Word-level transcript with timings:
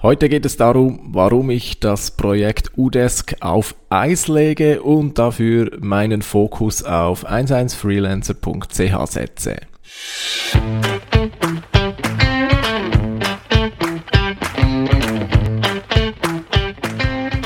Heute 0.00 0.28
geht 0.28 0.46
es 0.46 0.56
darum, 0.56 1.00
warum 1.08 1.50
ich 1.50 1.80
das 1.80 2.12
Projekt 2.12 2.70
Udesk 2.78 3.34
auf 3.40 3.74
Eis 3.90 4.28
lege 4.28 4.80
und 4.80 5.18
dafür 5.18 5.72
meinen 5.80 6.22
Fokus 6.22 6.84
auf 6.84 7.28
11freelancer.ch 7.28 9.10
setze. 9.10 9.56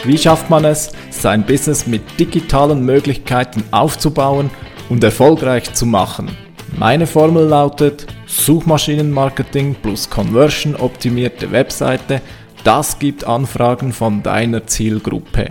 Wie 0.04 0.18
schafft 0.18 0.50
man 0.50 0.66
es, 0.66 0.92
sein 1.08 1.46
Business 1.46 1.86
mit 1.86 2.02
digitalen 2.20 2.84
Möglichkeiten 2.84 3.64
aufzubauen 3.70 4.50
und 4.90 5.02
erfolgreich 5.02 5.72
zu 5.72 5.86
machen? 5.86 6.36
Meine 6.78 7.06
Formel 7.06 7.46
lautet 7.46 8.06
Suchmaschinenmarketing 8.26 9.74
plus 9.76 10.10
Conversion 10.10 10.76
optimierte 10.76 11.50
Webseite– 11.50 12.20
das 12.64 12.98
gibt 12.98 13.24
Anfragen 13.24 13.92
von 13.92 14.22
deiner 14.22 14.66
Zielgruppe. 14.66 15.50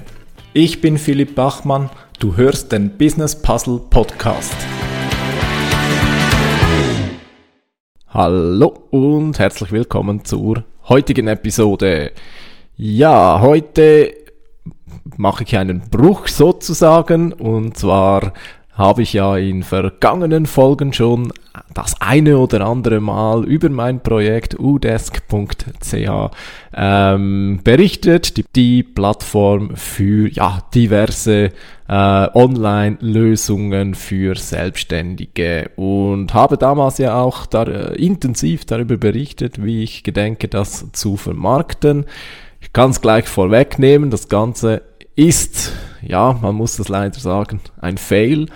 Ich 0.53 0.81
bin 0.81 0.97
Philipp 0.97 1.35
Bachmann, 1.35 1.89
du 2.19 2.37
hörst 2.37 2.71
den 2.71 2.97
Business 2.97 3.41
Puzzle 3.41 3.81
Podcast. 3.89 4.55
Hallo 8.07 8.87
und 8.91 9.39
herzlich 9.39 9.71
willkommen 9.71 10.23
zur 10.23 10.63
heutigen 10.87 11.27
Episode. 11.27 12.11
Ja, 12.75 13.41
heute 13.41 14.13
mache 15.17 15.43
ich 15.43 15.57
einen 15.57 15.81
Bruch 15.89 16.27
sozusagen 16.27 17.33
und 17.33 17.77
zwar 17.77 18.33
habe 18.73 19.01
ich 19.01 19.13
ja 19.13 19.35
in 19.37 19.63
vergangenen 19.63 20.45
Folgen 20.45 20.93
schon 20.93 21.33
das 21.73 21.99
eine 21.99 22.37
oder 22.37 22.65
andere 22.65 23.01
Mal 23.01 23.43
über 23.45 23.69
mein 23.69 24.01
Projekt 24.01 24.57
udesk.ch 24.59 26.31
ähm, 26.73 27.59
berichtet, 27.63 28.37
die, 28.37 28.45
die, 28.55 28.83
Plattform 28.83 29.75
für 29.75 30.29
ja, 30.29 30.59
diverse 30.73 31.51
äh, 31.87 32.27
Online-Lösungen 32.33 33.95
für 33.95 34.35
Selbstständige 34.35 35.71
und 35.75 36.33
habe 36.33 36.57
damals 36.57 36.97
ja 36.97 37.21
auch 37.21 37.45
da, 37.45 37.63
äh, 37.63 37.95
intensiv 37.95 38.63
darüber 38.65 38.95
berichtet, 38.95 39.63
wie 39.63 39.83
ich 39.83 40.03
gedenke, 40.03 40.47
das 40.47 40.91
zu 40.93 41.17
vermarkten. 41.17 42.05
Ich 42.61 42.71
kann 42.71 42.91
es 42.91 43.01
gleich 43.01 43.27
vorwegnehmen, 43.27 44.11
das 44.11 44.29
Ganze 44.29 44.83
ist, 45.15 45.73
ja, 46.01 46.37
man 46.41 46.55
muss 46.55 46.77
das 46.77 46.89
leider 46.89 47.19
sagen, 47.19 47.61
ein 47.79 47.97
Fail. 47.97 48.47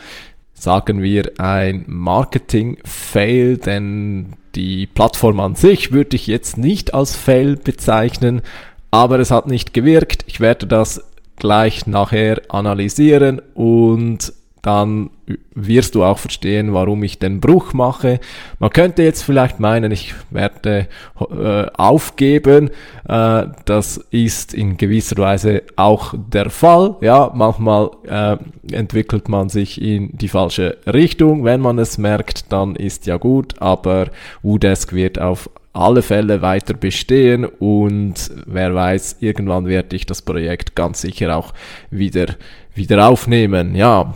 Sagen 0.53 1.01
wir 1.01 1.33
ein 1.37 1.83
Marketing-Fail, 1.87 3.57
denn 3.57 4.33
die 4.55 4.87
Plattform 4.87 5.39
an 5.41 5.55
sich 5.55 5.91
würde 5.91 6.15
ich 6.15 6.27
jetzt 6.27 6.57
nicht 6.57 6.93
als 6.93 7.15
Fail 7.15 7.57
bezeichnen, 7.57 8.41
aber 8.89 9.19
es 9.19 9.31
hat 9.31 9.47
nicht 9.47 9.73
gewirkt. 9.73 10.23
Ich 10.27 10.39
werde 10.39 10.65
das 10.65 11.03
gleich 11.35 11.85
nachher 11.87 12.41
analysieren 12.47 13.41
und 13.53 14.33
dann 14.61 15.09
wirst 15.53 15.95
du 15.95 16.03
auch 16.03 16.19
verstehen, 16.19 16.73
warum 16.73 17.03
ich 17.03 17.19
den 17.19 17.39
Bruch 17.39 17.73
mache. 17.73 18.19
Man 18.59 18.69
könnte 18.69 19.03
jetzt 19.03 19.23
vielleicht 19.23 19.59
meinen, 19.59 19.91
ich 19.91 20.13
werde 20.29 20.87
äh, 21.19 21.65
aufgeben. 21.75 22.69
Äh, 23.07 23.45
das 23.65 23.97
ist 24.11 24.53
in 24.53 24.77
gewisser 24.77 25.17
Weise 25.17 25.63
auch 25.75 26.13
der 26.15 26.49
Fall. 26.49 26.95
Ja, 27.01 27.31
manchmal 27.33 27.89
äh, 28.07 28.37
entwickelt 28.71 29.29
man 29.29 29.49
sich 29.49 29.81
in 29.81 30.15
die 30.15 30.27
falsche 30.27 30.77
Richtung. 30.85 31.43
Wenn 31.43 31.61
man 31.61 31.79
es 31.79 31.97
merkt, 31.97 32.51
dann 32.51 32.75
ist 32.75 33.07
ja 33.07 33.17
gut, 33.17 33.61
aber 33.61 34.07
Udesk 34.43 34.93
wird 34.93 35.19
auf 35.19 35.49
alle 35.75 36.01
Fälle 36.01 36.41
weiter 36.41 36.73
bestehen 36.73 37.43
und 37.43 38.31
wer 38.45 38.73
weiß, 38.73 39.17
irgendwann 39.19 39.67
werde 39.67 39.97
ich 39.97 40.05
das 40.05 40.21
Projekt 40.21 40.73
ganz 40.73 41.01
sicher 41.01 41.35
auch 41.35 41.53
wieder, 41.91 42.27
wieder 42.73 43.09
aufnehmen. 43.09 43.75
Ja, 43.75 44.13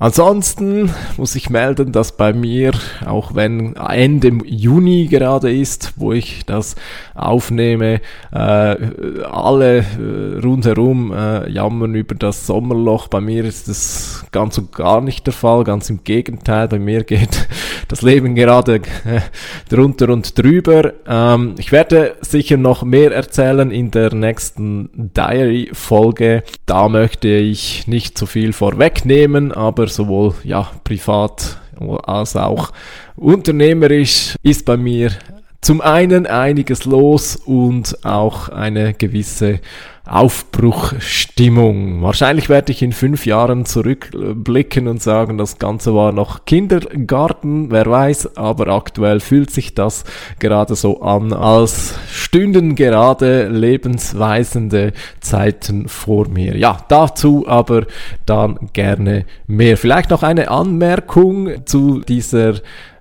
Ansonsten 0.00 0.94
muss 1.16 1.34
ich 1.34 1.50
melden, 1.50 1.90
dass 1.90 2.12
bei 2.12 2.32
mir, 2.32 2.70
auch 3.04 3.34
wenn 3.34 3.74
Ende 3.74 4.28
Juni 4.44 5.08
gerade 5.08 5.52
ist, 5.52 5.94
wo 5.96 6.12
ich 6.12 6.46
das 6.46 6.76
aufnehme, 7.16 8.00
äh, 8.30 8.36
alle 8.36 9.78
äh, 9.78 10.38
rundherum 10.40 11.12
äh, 11.12 11.50
jammern 11.50 11.96
über 11.96 12.14
das 12.14 12.46
Sommerloch. 12.46 13.08
Bei 13.08 13.20
mir 13.20 13.44
ist 13.44 13.66
das 13.66 14.24
ganz 14.30 14.56
und 14.56 14.72
gar 14.72 15.00
nicht 15.00 15.26
der 15.26 15.34
Fall, 15.34 15.64
ganz 15.64 15.90
im 15.90 16.04
Gegenteil. 16.04 16.68
Bei 16.68 16.78
mir 16.78 17.02
geht 17.02 17.48
das 17.88 18.02
Leben 18.02 18.36
gerade 18.36 18.76
äh, 18.76 19.20
drunter 19.68 20.10
und 20.10 20.38
drüber. 20.38 20.92
Ähm, 21.08 21.56
ich 21.58 21.72
werde 21.72 22.14
sicher 22.20 22.56
noch 22.56 22.84
mehr 22.84 23.10
erzählen 23.10 23.72
in 23.72 23.90
der 23.90 24.14
nächsten 24.14 24.90
Diary-Folge. 24.94 26.44
Da 26.66 26.88
möchte 26.88 27.26
ich 27.26 27.88
nicht 27.88 28.16
zu 28.16 28.26
viel 28.26 28.52
vorwegnehmen, 28.52 29.50
aber 29.50 29.87
sowohl 29.88 30.34
ja, 30.44 30.70
privat 30.84 31.58
als 32.04 32.36
auch 32.36 32.72
unternehmerisch 33.16 34.36
ist 34.42 34.64
bei 34.64 34.76
mir 34.76 35.12
zum 35.60 35.80
einen 35.80 36.26
einiges 36.26 36.84
los 36.84 37.36
und 37.36 38.04
auch 38.04 38.48
eine 38.48 38.94
gewisse 38.94 39.60
Aufbruchstimmung. 40.08 42.02
Wahrscheinlich 42.02 42.48
werde 42.48 42.72
ich 42.72 42.82
in 42.82 42.92
fünf 42.92 43.26
Jahren 43.26 43.66
zurückblicken 43.66 44.88
und 44.88 45.02
sagen, 45.02 45.38
das 45.38 45.58
Ganze 45.58 45.94
war 45.94 46.12
noch 46.12 46.44
Kindergarten, 46.44 47.70
wer 47.70 47.86
weiß, 47.86 48.36
aber 48.36 48.68
aktuell 48.68 49.20
fühlt 49.20 49.50
sich 49.50 49.74
das 49.74 50.04
gerade 50.38 50.74
so 50.74 51.02
an, 51.02 51.32
als 51.32 51.94
stünden 52.10 52.74
gerade 52.74 53.48
lebensweisende 53.48 54.92
Zeiten 55.20 55.88
vor 55.88 56.28
mir. 56.28 56.56
Ja, 56.56 56.78
dazu 56.88 57.46
aber 57.46 57.86
dann 58.26 58.58
gerne 58.72 59.26
mehr. 59.46 59.76
Vielleicht 59.76 60.10
noch 60.10 60.22
eine 60.22 60.50
Anmerkung 60.50 61.66
zu 61.66 62.00
dieser 62.00 62.54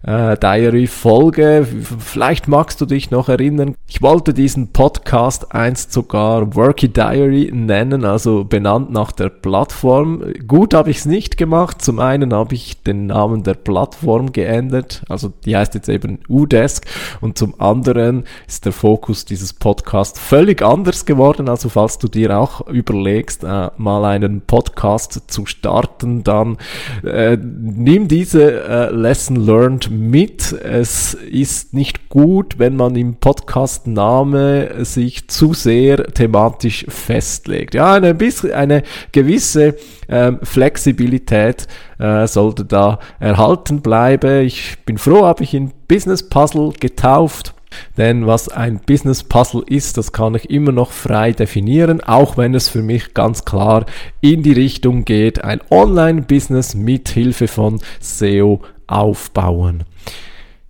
äh, 0.03 0.38
Diary-Folge. 0.38 1.67
Vielleicht 2.00 2.47
magst 2.47 2.79
du 2.81 2.85
dich 2.85 3.12
noch 3.12 3.29
erinnern. 3.29 3.75
Ich 3.88 4.01
wollte 4.01 4.34
diesen 4.34 4.72
Podcast 4.72 5.53
einst 5.53 5.91
sogar 5.91 6.56
Worky 6.56 6.91
Diary 6.97 7.52
nennen, 7.53 8.06
also 8.06 8.44
benannt 8.44 8.91
nach 8.91 9.12
der 9.12 9.30
Plattform. 9.30 10.24
Gut 10.47 10.74
habe 10.74 10.90
ich 10.90 10.97
es 10.97 11.06
nicht 11.06 11.38
gemacht. 11.38 11.80
Zum 11.80 12.00
einen 12.00 12.34
habe 12.34 12.56
ich 12.56 12.81
den 12.81 13.06
Namen 13.06 13.44
der 13.44 13.53
Plattform 13.53 14.31
geändert, 14.31 15.03
also 15.08 15.31
die 15.46 15.56
heißt 15.56 15.75
jetzt 15.75 15.90
eben 15.90 16.18
Udesk 16.28 16.88
und 17.22 17.38
zum 17.38 17.53
anderen 17.62 18.24
ist 18.47 18.66
der 18.66 18.72
Fokus 18.72 19.25
dieses 19.25 19.53
Podcasts 19.53 20.19
völlig 20.19 20.63
anders 20.63 21.06
geworden. 21.06 21.50
Also 21.50 21.69
falls 21.69 22.00
du 22.00 22.08
dir 22.08 22.35
auch 22.35 22.68
überlegst, 22.68 23.44
äh, 23.44 23.69
mal 23.78 24.03
einen 24.06 24.41
Podcast 24.41 25.22
zu 25.28 25.46
starten, 25.46 26.24
dann 26.24 26.58
äh, 27.03 27.38
nimm 27.38 28.08
diese 28.08 28.64
äh, 28.64 28.90
Lesson 28.91 29.35
Learned 29.35 29.91
mit. 29.91 30.52
Es 30.52 31.14
ist 31.14 31.75
nicht 31.75 32.09
gut, 32.09 32.58
wenn 32.58 32.75
man 32.75 32.96
im 32.96 33.16
Podcast 33.16 33.85
Name 33.85 34.84
sich 34.84 35.28
zu 35.28 35.53
sehr 35.53 36.08
thematisch 36.08 36.87
festlegt. 36.88 37.74
Ja, 37.74 37.94
eine, 37.94 38.14
bisschen, 38.14 38.52
eine 38.52 38.84
gewisse 39.12 39.75
ähm, 40.09 40.40
Flexibilität 40.44 41.68
äh, 42.00 42.28
sollte 42.28 42.66
da 42.66 43.00
erhalten 43.20 43.81
bleiben. 43.81 44.46
Ich 44.46 44.78
bin 44.86 44.97
froh, 44.97 45.26
habe 45.26 45.44
ich 45.44 45.53
ihn 45.53 45.72
Business 45.88 46.28
Puzzle 46.28 46.74
getauft. 46.80 47.53
Denn 47.97 48.26
was 48.26 48.50
ein 48.50 48.80
Business 48.80 49.24
Puzzle 49.24 49.64
ist, 49.68 49.97
das 49.97 50.12
kann 50.12 50.36
ich 50.36 50.50
immer 50.50 50.72
noch 50.72 50.92
frei 50.92 51.34
definieren, 51.34 52.02
auch 52.02 52.38
wenn 52.38 52.56
es 52.56 52.70
für 52.70 52.81
mich 52.81 53.14
ganz 53.14 53.46
klar 53.46 53.86
in 54.22 54.42
die 54.42 54.53
Richtung 54.53 55.06
geht, 55.06 55.44
ein 55.44 55.62
Online-Business 55.70 56.76
mit 56.76 57.09
Hilfe 57.09 57.47
von 57.47 57.80
SEO 58.00 58.62
aufbauen. 58.88 59.84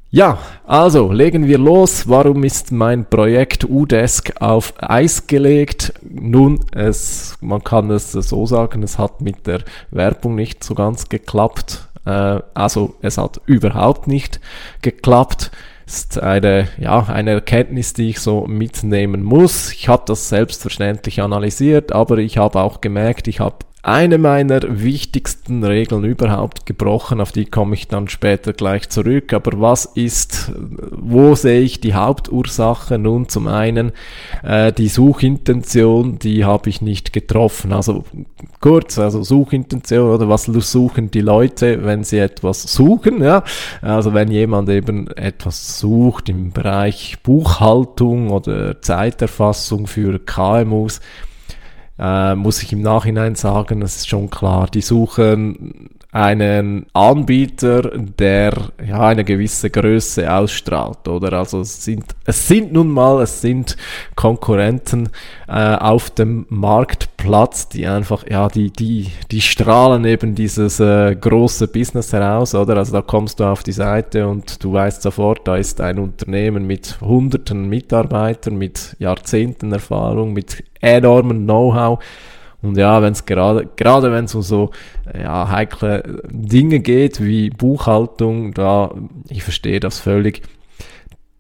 Ja, 0.10 0.38
also 0.66 1.12
legen 1.12 1.48
wir 1.48 1.58
los. 1.58 2.08
Warum 2.08 2.46
ist 2.46 2.72
mein 2.72 3.10
Projekt 3.10 3.66
Udesk 3.66 4.42
auf 4.42 4.74
Eis 4.78 5.28
gelegt? 5.28 5.94
Nun, 6.02 6.62
es, 6.72 7.38
man 7.42 7.62
kann 7.62 7.92
es 7.92 8.14
so 8.14 8.46
sagen, 8.46 8.84
es 8.84 8.98
hat 8.98 9.20
mit 9.20 9.46
der 9.48 9.64
Werbung 9.92 10.36
nicht 10.36 10.64
so 10.64 10.76
ganz 10.76 11.10
geklappt. 11.10 11.90
Äh, 12.06 12.40
also 12.54 12.96
es 13.02 13.18
hat 13.18 13.42
überhaupt 13.48 14.08
nicht 14.08 14.40
geklappt. 14.82 15.52
Ist 15.86 16.22
eine, 16.22 16.70
ja, 16.78 17.04
eine 17.08 17.32
Erkenntnis, 17.32 17.92
die 17.94 18.10
ich 18.10 18.22
so 18.22 18.46
mitnehmen 18.48 19.24
muss. 19.24 19.74
Ich 19.74 19.90
habe 19.90 20.04
das 20.06 20.30
selbstverständlich 20.30 21.22
analysiert, 21.22 21.92
aber 21.92 22.18
ich 22.20 22.38
habe 22.38 22.62
auch 22.62 22.80
gemerkt, 22.80 23.28
ich 23.28 23.42
habe 23.42 23.58
eine 23.88 24.18
meiner 24.18 24.60
wichtigsten 24.64 25.64
Regeln 25.64 26.04
überhaupt 26.04 26.66
gebrochen, 26.66 27.22
auf 27.22 27.32
die 27.32 27.46
komme 27.46 27.74
ich 27.74 27.88
dann 27.88 28.10
später 28.10 28.52
gleich 28.52 28.90
zurück. 28.90 29.32
Aber 29.32 29.62
was 29.62 29.86
ist, 29.86 30.52
wo 30.92 31.36
sehe 31.36 31.62
ich 31.62 31.80
die 31.80 31.94
Hauptursache? 31.94 32.98
Nun 32.98 33.30
zum 33.30 33.48
einen 33.48 33.94
äh, 34.44 34.74
die 34.74 34.90
Suchintention, 34.90 36.20
die 36.20 36.44
habe 36.44 36.70
ich 36.70 36.82
nicht 36.82 37.14
getroffen. 37.14 37.72
Also 37.72 38.04
kurz, 38.60 39.00
also 39.00 39.24
Suchintention 39.24 40.10
oder 40.12 40.28
was 40.28 40.44
suchen 40.44 41.10
die 41.10 41.22
Leute, 41.22 41.86
wenn 41.86 42.04
sie 42.04 42.18
etwas 42.18 42.64
suchen, 42.64 43.24
ja? 43.24 43.46
Also 43.82 44.14
wenn 44.14 44.30
jemand 44.30 44.68
eben 44.68 45.08
etwas 45.12 45.80
sucht 45.80 46.28
im 46.28 46.52
Bereich 46.52 47.20
Buchhaltung 47.24 48.32
oder 48.32 48.82
Zeiterfassung 48.82 49.88
für 49.88 50.20
KMUs, 50.20 51.00
äh, 52.00 52.36
muss 52.36 52.62
ich 52.62 52.74
im 52.74 52.82
Nachhinein 52.82 53.36
sagen, 53.36 53.80
das 53.80 53.98
ist 53.98 54.10
schon 54.10 54.30
klar, 54.30 54.68
die 54.68 54.82
suchen 54.82 55.90
einen 56.12 56.86
Anbieter, 56.94 57.92
der 57.98 58.54
ja 58.86 59.02
eine 59.02 59.26
gewisse 59.26 59.70
Größe 59.70 60.34
ausstrahlt, 60.34 61.08
oder? 61.08 61.34
Also 61.34 61.62
es 61.62 61.84
sind, 61.84 62.06
es 62.26 62.48
sind 62.48 62.72
nun 62.72 62.90
mal, 62.90 63.22
es 63.22 63.42
sind 63.42 63.76
Konkurrenten 64.16 65.10
äh, 65.50 65.76
auf 65.76 66.10
dem 66.10 66.46
Marktplatz, 66.50 67.68
die 67.68 67.88
einfach, 67.88 68.26
ja, 68.30 68.48
die, 68.48 68.72
die, 68.72 69.12
die 69.32 69.42
strahlen 69.42 70.06
eben 70.06 70.34
dieses 70.34 70.80
äh, 70.80 71.14
große 71.14 71.68
Business 71.68 72.14
heraus, 72.14 72.56
oder? 72.56 72.78
Also 72.78 72.94
da 72.94 73.02
kommst 73.02 73.42
du 73.42 73.44
auf 73.44 73.64
die 73.64 73.74
Seite 73.74 74.28
und 74.28 74.64
du 74.64 74.72
weißt 74.72 75.02
sofort, 75.02 75.46
da 75.46 75.58
ist 75.58 75.82
ein 75.82 76.00
Unternehmen 76.00 76.66
mit 76.66 77.02
hunderten 77.02 77.68
Mitarbeitern, 77.68 78.56
mit 78.56 78.96
Jahrzehnten 79.00 79.74
Erfahrung, 79.74 80.32
mit 80.32 80.64
enormen 80.80 81.44
Know-how 81.44 82.00
und 82.62 82.78
ja, 82.78 83.02
wenn 83.02 83.14
es 83.14 83.26
gerade, 83.26 83.68
gerade 83.76 84.12
wenn 84.12 84.26
es 84.26 84.36
um 84.36 84.42
so 84.42 84.72
ja, 85.18 85.50
heikle 85.50 86.22
Dinge 86.30 86.80
geht 86.80 87.24
wie 87.24 87.50
Buchhaltung, 87.50 88.54
da, 88.54 88.94
ich 89.30 89.44
verstehe 89.44 89.80
das 89.80 90.00
völlig. 90.00 90.42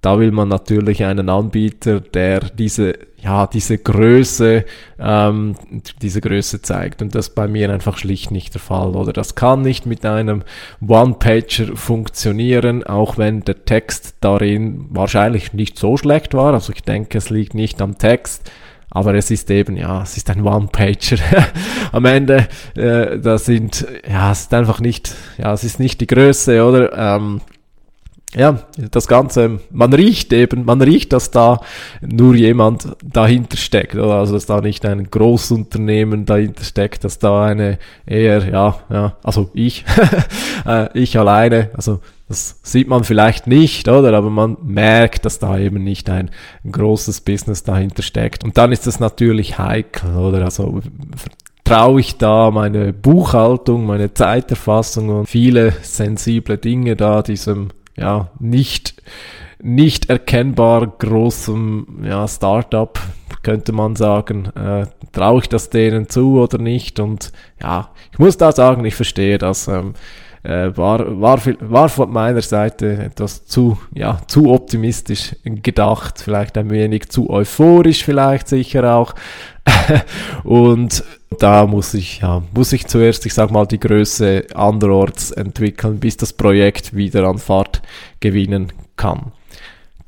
Da 0.02 0.19
will 0.19 0.31
man 0.31 0.48
natürlich 0.48 1.04
einen 1.04 1.28
Anbieter, 1.28 2.00
der 2.00 2.42
diese, 2.42 2.94
ja, 3.18 3.48
diese 3.48 3.80
Größe, 3.80 4.64
ähm, 5.00 5.56
diese 6.04 6.22
Größe 6.22 6.62
zeigt. 6.62 7.02
Und 7.02 7.16
das 7.16 7.31
bei 7.31 7.48
mir 7.48 7.72
einfach 7.72 7.98
schlicht 7.98 8.30
nicht 8.30 8.54
der 8.54 8.62
Fall. 8.62 8.96
Oder 8.96 9.12
das 9.12 9.34
kann 9.34 9.63
nicht 9.63 9.88
mit 9.88 10.06
einem 10.06 10.44
One-Pager 10.88 11.75
funktionieren, 11.75 12.84
auch 12.84 13.18
wenn 13.18 13.42
der 13.42 13.66
Text 13.66 14.18
darin 14.22 14.86
wahrscheinlich 14.92 15.54
nicht 15.54 15.80
so 15.80 15.98
schlecht 15.98 16.36
war. 16.36 16.54
Also 16.54 16.74
ich 16.74 16.84
denke, 16.84 17.18
es 17.18 17.31
liegt 17.31 17.56
nicht 17.56 17.81
am 17.81 17.98
Text 17.98 18.52
aber 18.89 19.16
es 19.16 19.31
ist 19.31 19.50
eben, 19.51 19.75
ja, 19.75 20.01
es 20.04 20.18
ist 20.18 20.30
ein 20.30 20.42
One-Pager. 20.45 21.18
Am 21.92 22.06
Ende, 22.06 22.48
äh, 22.75 23.19
da 23.19 23.38
sind, 23.38 23.86
ja, 24.10 24.31
es 24.31 24.42
ist 24.42 24.54
einfach 24.54 24.80
nicht, 24.80 25.13
ja, 25.38 25.54
es 25.54 25.63
ist 25.63 25.80
nicht 25.80 26.01
die 26.01 26.07
Größe, 26.07 26.63
oder? 26.63 26.94
Ähm, 26.94 27.42
ja, 28.36 28.60
das 28.92 29.07
Ganze, 29.07 29.62
man 29.72 29.94
riecht 29.94 30.34
eben, 30.34 30.66
man 30.66 30.81
riecht, 30.81 31.13
dass 31.13 31.31
da 31.31 31.62
nur 32.01 32.36
jemand 32.36 32.95
dahinter 33.04 33.57
steckt, 33.57 33.95
oder? 33.95 34.16
Also, 34.16 34.34
dass 34.34 34.45
da 34.45 34.62
nicht 34.62 34.86
ein 34.86 35.10
Großunternehmen 35.10 36.25
dahinter 36.25 36.63
steckt, 36.63 37.04
dass 37.04 37.19
da 37.19 37.45
eine 37.45 37.80
eher, 38.06 38.48
ja, 38.50 38.80
ja, 38.89 39.18
also 39.24 39.50
ich, 39.54 39.86
äh, 40.66 40.89
ich 40.98 41.18
alleine, 41.18 41.69
also 41.74 42.01
das 42.27 42.59
sieht 42.62 42.89
man 42.89 43.06
vielleicht 43.06 43.47
nicht, 43.47 43.88
oder? 43.88 44.13
Aber 44.13 44.29
man 44.29 44.57
merkt, 44.62 45.25
dass 45.25 45.39
da 45.39 45.57
eben 45.57 45.83
nicht 45.83 46.09
ein, 46.09 46.29
großes 46.69 47.21
Business 47.21 47.63
dahinter 47.63 48.03
steckt. 48.03 48.44
Und 48.44 48.57
dann 48.57 48.71
ist 48.71 48.85
es 48.85 49.00
natürlich 49.00 49.57
heikel, 49.57 50.15
oder? 50.18 50.44
Also 50.44 50.81
traue 51.63 52.01
ich 52.01 52.18
da 52.18 52.51
meine 52.51 52.91
Buchhaltung, 52.91 53.85
meine 53.85 54.13
Zeiterfassung 54.13 55.09
und 55.09 55.29
viele 55.29 55.71
sensible 55.81 56.57
Dinge 56.57 56.95
da 56.95 57.21
diesem, 57.21 57.69
ja, 57.95 58.31
nicht, 58.39 59.01
nicht 59.62 60.09
erkennbar 60.09 60.88
großem, 60.88 62.03
ja, 62.03 62.27
Startup, 62.27 63.00
könnte 63.41 63.71
man 63.71 63.95
sagen, 63.95 64.47
äh, 64.56 64.88
traue 65.13 65.41
ich 65.41 65.50
das 65.50 65.69
denen 65.69 66.09
zu 66.09 66.39
oder 66.41 66.57
nicht? 66.57 67.00
Und 67.00 67.31
ja, 67.62 67.89
ich 68.12 68.19
muss 68.19 68.35
da 68.35 68.51
sagen, 68.51 68.83
ich 68.83 68.95
verstehe 68.95 69.38
das. 69.38 69.69
Ähm, 69.69 69.94
äh, 70.48 70.78
war, 70.78 71.20
war, 71.20 71.42
war 71.60 71.90
von 71.90 72.10
meiner 72.10 72.42
Seite 72.42 72.98
etwas 73.04 73.46
zu, 73.46 73.78
ja, 73.94 74.22
zu 74.28 74.50
optimistisch 74.50 75.36
gedacht, 75.44 76.22
vielleicht 76.24 76.58
ein 76.58 76.70
wenig 76.70 77.10
zu 77.10 77.30
euphorisch, 77.30 78.06
vielleicht 78.06 78.48
sicher 78.48 78.96
auch. 78.96 79.14
und 80.46 81.04
da 81.38 81.68
muss 81.68 81.94
ich, 81.94 82.22
ja, 82.22 82.42
muss 82.56 82.72
ich 82.72 82.88
zuerst, 82.88 83.26
ich 83.26 83.34
sag 83.34 83.52
mal, 83.52 83.66
die 83.66 83.80
Größe 83.80 84.46
anderorts 84.56 85.32
entwickeln, 85.32 86.00
bis 86.00 86.16
das 86.16 86.32
Projekt 86.32 86.96
wieder 86.96 87.28
an 87.28 87.40
Fahrt 87.40 87.82
gewinnen 88.22 88.72
kann. 88.96 89.34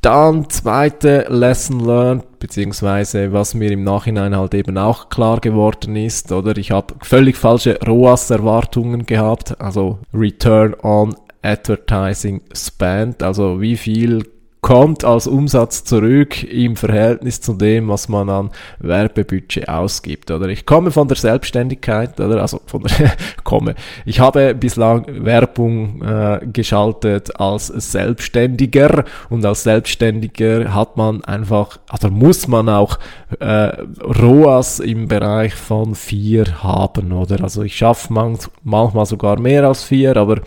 Dann 0.01 0.49
zweite 0.49 1.25
Lesson 1.27 1.81
learned, 1.81 2.39
beziehungsweise 2.39 3.33
was 3.33 3.53
mir 3.53 3.71
im 3.71 3.83
Nachhinein 3.83 4.35
halt 4.35 4.53
eben 4.53 4.77
auch 4.77 5.09
klar 5.09 5.41
geworden 5.41 5.97
ist, 5.97 6.31
oder? 6.31 6.55
Ich 6.57 6.71
habe 6.71 6.95
völlig 7.01 7.35
falsche 7.35 7.77
ROAS-Erwartungen 7.85 9.05
gehabt, 9.05 9.59
also 9.59 9.99
Return 10.13 10.73
on 10.81 11.15
Advertising 11.41 12.41
Spend, 12.53 13.23
also 13.23 13.59
wie 13.59 13.75
viel 13.75 14.23
kommt 14.61 15.05
als 15.05 15.25
Umsatz 15.25 15.85
zurück 15.85 16.43
im 16.43 16.75
Verhältnis 16.75 17.39
zu 17.39 17.53
dem, 17.53 17.87
was 17.87 18.09
man 18.09 18.29
an 18.29 18.49
Werbebudget 18.79 19.69
ausgibt. 19.69 20.31
Oder 20.31 20.47
ich 20.49 20.65
komme 20.65 20.91
von 20.91 21.07
der 21.07 21.17
Selbstständigkeit, 21.17 22.19
oder 22.19 22.41
also 22.41 22.59
von 22.65 22.83
der 22.83 23.13
komme. 23.43 23.75
Ich 24.05 24.19
habe 24.19 24.53
bislang 24.53 25.05
Werbung 25.23 26.01
äh, 26.01 26.45
geschaltet 26.51 27.39
als 27.39 27.67
Selbstständiger 27.67 29.05
und 29.29 29.45
als 29.45 29.63
Selbstständiger 29.63 30.73
hat 30.73 30.97
man 30.97 31.23
einfach, 31.23 31.79
also 31.87 32.09
muss 32.09 32.47
man 32.47 32.67
auch 32.67 32.99
äh, 33.39 33.71
ROAS 34.01 34.79
im 34.81 35.07
Bereich 35.07 35.53
von 35.53 35.95
vier 35.95 36.63
haben, 36.63 37.13
oder? 37.13 37.43
Also 37.43 37.63
ich 37.63 37.77
schaffe 37.77 38.11
man, 38.11 38.37
manchmal 38.63 39.05
sogar 39.05 39.39
mehr 39.39 39.65
als 39.65 39.83
vier, 39.83 40.17
aber 40.17 40.41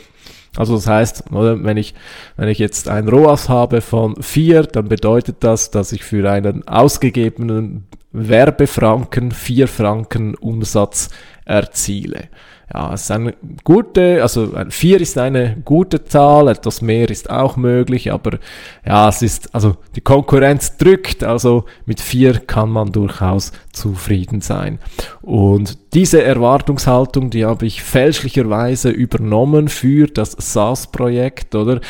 also 0.56 0.76
das 0.76 0.87
heißt, 0.87 1.25
wenn 1.31 1.76
ich, 1.76 1.94
wenn 2.37 2.49
ich 2.49 2.58
jetzt 2.58 2.88
ein 2.88 3.08
ROAS 3.08 3.49
habe 3.49 3.81
von 3.81 4.22
vier, 4.22 4.64
dann 4.64 4.88
bedeutet 4.88 5.37
das, 5.40 5.70
dass 5.70 5.93
ich 5.93 6.04
für 6.04 6.31
einen 6.31 6.66
ausgegebenen 6.69 7.84
Werbefranken 8.12 9.32
vier 9.32 9.66
Franken 9.66 10.34
Umsatz 10.34 11.08
erziele. 11.46 12.28
Ja, 12.74 12.94
es 12.94 13.02
ist 13.02 13.10
eine 13.10 13.34
gute, 13.64 14.22
also 14.22 14.50
vier 14.70 15.00
ist 15.00 15.19
eine 15.19 15.58
gute 15.62 16.04
Zahl, 16.04 16.48
etwas 16.48 16.80
mehr 16.80 17.10
ist 17.10 17.28
auch 17.28 17.56
möglich, 17.56 18.10
aber 18.10 18.38
ja, 18.86 19.10
es 19.10 19.20
ist, 19.20 19.54
also 19.54 19.76
die 19.94 20.00
Konkurrenz 20.00 20.78
drückt, 20.78 21.22
also 21.22 21.66
mit 21.84 22.00
vier 22.00 22.40
kann 22.40 22.70
man 22.70 22.90
durchaus 22.90 23.52
zufrieden 23.72 24.40
sein. 24.40 24.78
Und 25.20 25.78
diese 25.92 26.22
Erwartungshaltung, 26.22 27.28
die 27.28 27.44
habe 27.44 27.66
ich 27.66 27.82
fälschlicherweise 27.82 28.88
übernommen 28.88 29.69
für 29.69 30.06
das 30.06 30.32
SaaS-Projekt, 30.38 31.54
oder? 31.54 31.80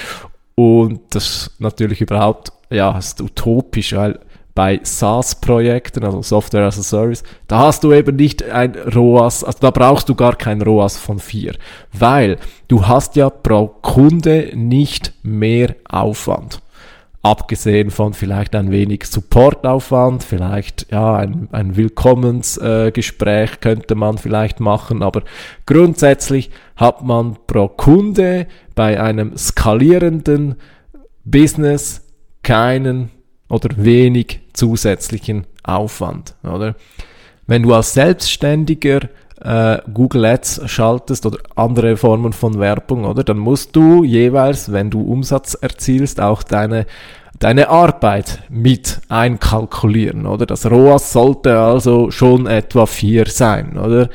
Und 0.57 1.01
das 1.11 1.25
ist 1.25 1.61
natürlich 1.61 2.01
überhaupt, 2.01 2.53
ja, 2.71 2.99
ist 2.99 3.21
utopisch, 3.21 3.95
weil 3.95 4.19
bei 4.55 4.81
SaaS-Projekten, 4.83 6.05
also 6.05 6.23
Software 6.23 6.67
as 6.67 6.79
a 6.79 6.83
Service, 6.83 7.23
da 7.49 7.59
hast 7.59 7.85
du 7.85 7.93
eben 7.93 8.17
nicht 8.17 8.43
ein 8.43 8.75
ROAS, 8.75 9.45
also 9.45 9.59
da 9.61 9.71
brauchst 9.71 10.09
du 10.09 10.15
gar 10.15 10.37
kein 10.37 10.61
ROAS 10.61 10.99
von 10.99 11.19
4, 11.19 11.55
weil 11.93 12.39
du 12.69 12.87
hast 12.87 13.17
ja 13.17 13.31
pro 13.31 13.69
Kunde 13.69 14.51
nicht 14.55 15.13
mehr 15.23 15.75
Aufwand. 15.89 16.61
Abgesehen 17.25 17.93
von 17.93 18.15
vielleicht 18.15 18.57
ein 18.57 18.73
wenig 18.73 19.05
Supportaufwand, 19.05 20.25
vielleicht 20.25 20.91
ja 20.91 21.15
ein, 21.15 21.49
ein 21.53 21.77
Willkommensgespräch 21.77 23.53
äh, 23.53 23.57
könnte 23.61 23.95
man 23.95 24.19
vielleicht 24.19 24.59
machen, 24.59 25.05
aber 25.05 25.23
grundsätzlich 25.65 26.51
hat 26.75 27.05
man 27.05 27.37
pro 27.47 27.69
Kunde 27.69 28.49
bei 28.75 29.01
einem 29.01 29.37
skalierenden 29.37 30.57
Business 31.25 32.03
keinen 32.43 33.11
oder 33.49 33.69
wenig 33.77 34.42
zusätzlichen 34.53 35.47
Aufwand, 35.63 36.35
oder? 36.43 36.75
Wenn 37.47 37.63
du 37.63 37.75
als 37.75 37.95
Selbstständiger 37.95 39.09
äh, 39.43 39.79
Google 39.93 40.25
Ads 40.25 40.63
schaltest 40.67 41.27
oder 41.27 41.39
andere 41.57 41.97
Formen 41.97 42.33
von 42.33 42.59
Werbung, 42.59 43.05
oder? 43.05 43.25
Dann 43.25 43.39
musst 43.39 43.75
du 43.75 44.05
jeweils, 44.05 44.71
wenn 44.73 44.91
du 44.91 45.03
Umsatz 45.03 45.55
erzielst, 45.55 46.21
auch 46.21 46.43
deine 46.43 46.87
deine 47.43 47.71
Arbeit 47.71 48.45
mit 48.49 49.01
einkalkulieren, 49.09 50.27
oder? 50.27 50.47
Das 50.47 50.71
ROAS 50.71 51.13
sollte 51.13 51.59
also 51.59 52.13
schon 52.13 52.47
etwa 52.47 52.87
vier 52.87 53.27
sein, 53.27 53.77
oder? 53.77 54.11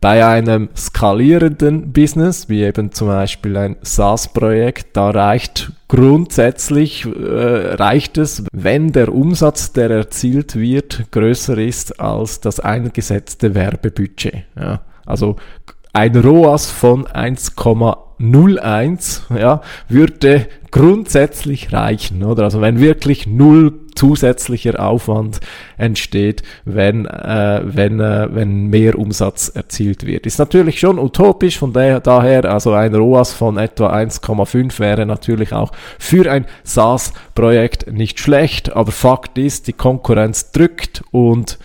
Bei 0.00 0.26
einem 0.26 0.70
skalierenden 0.74 1.92
Business, 1.92 2.48
wie 2.48 2.62
eben 2.62 2.90
zum 2.92 3.08
Beispiel 3.08 3.56
ein 3.58 3.76
SaaS-Projekt, 3.82 4.96
da 4.96 5.10
reicht 5.10 5.72
grundsätzlich, 5.88 7.04
äh, 7.04 7.74
reicht 7.74 8.16
es, 8.16 8.44
wenn 8.50 8.92
der 8.92 9.14
Umsatz, 9.14 9.74
der 9.74 9.90
erzielt 9.90 10.56
wird, 10.56 11.10
größer 11.10 11.58
ist 11.58 12.00
als 12.00 12.40
das 12.40 12.60
eingesetzte 12.60 13.54
Werbebudget. 13.54 14.44
Ja. 14.58 14.80
Also 15.04 15.36
ein 15.92 16.16
ROAS 16.16 16.70
von 16.70 17.06
1,01 17.06 19.38
ja, 19.38 19.60
würde 19.88 20.46
grundsätzlich 20.70 21.72
reichen, 21.72 22.22
oder? 22.22 22.44
Also 22.44 22.60
wenn 22.60 22.78
wirklich 22.78 23.26
null 23.26 23.72
zusätzlicher 23.96 24.80
Aufwand 24.80 25.40
entsteht, 25.76 26.42
wenn, 26.64 27.06
äh, 27.06 27.60
wenn, 27.64 28.00
äh, 28.00 28.28
wenn 28.30 28.68
mehr 28.68 28.98
Umsatz 28.98 29.48
erzielt 29.48 30.06
wird. 30.06 30.26
Ist 30.26 30.38
natürlich 30.38 30.80
schon 30.80 30.98
utopisch, 30.98 31.58
von 31.58 31.72
daher, 31.72 32.44
also 32.46 32.72
ein 32.72 32.94
ROAS 32.94 33.32
von 33.32 33.58
etwa 33.58 33.92
1,5 33.92 34.78
wäre 34.78 35.06
natürlich 35.06 35.52
auch 35.52 35.72
für 35.98 36.30
ein 36.30 36.46
SaaS-Projekt 36.62 37.92
nicht 37.92 38.20
schlecht, 38.20 38.74
aber 38.74 38.92
Fakt 38.92 39.38
ist, 39.38 39.66
die 39.66 39.72
Konkurrenz 39.72 40.52
drückt 40.52 41.02
und 41.10 41.58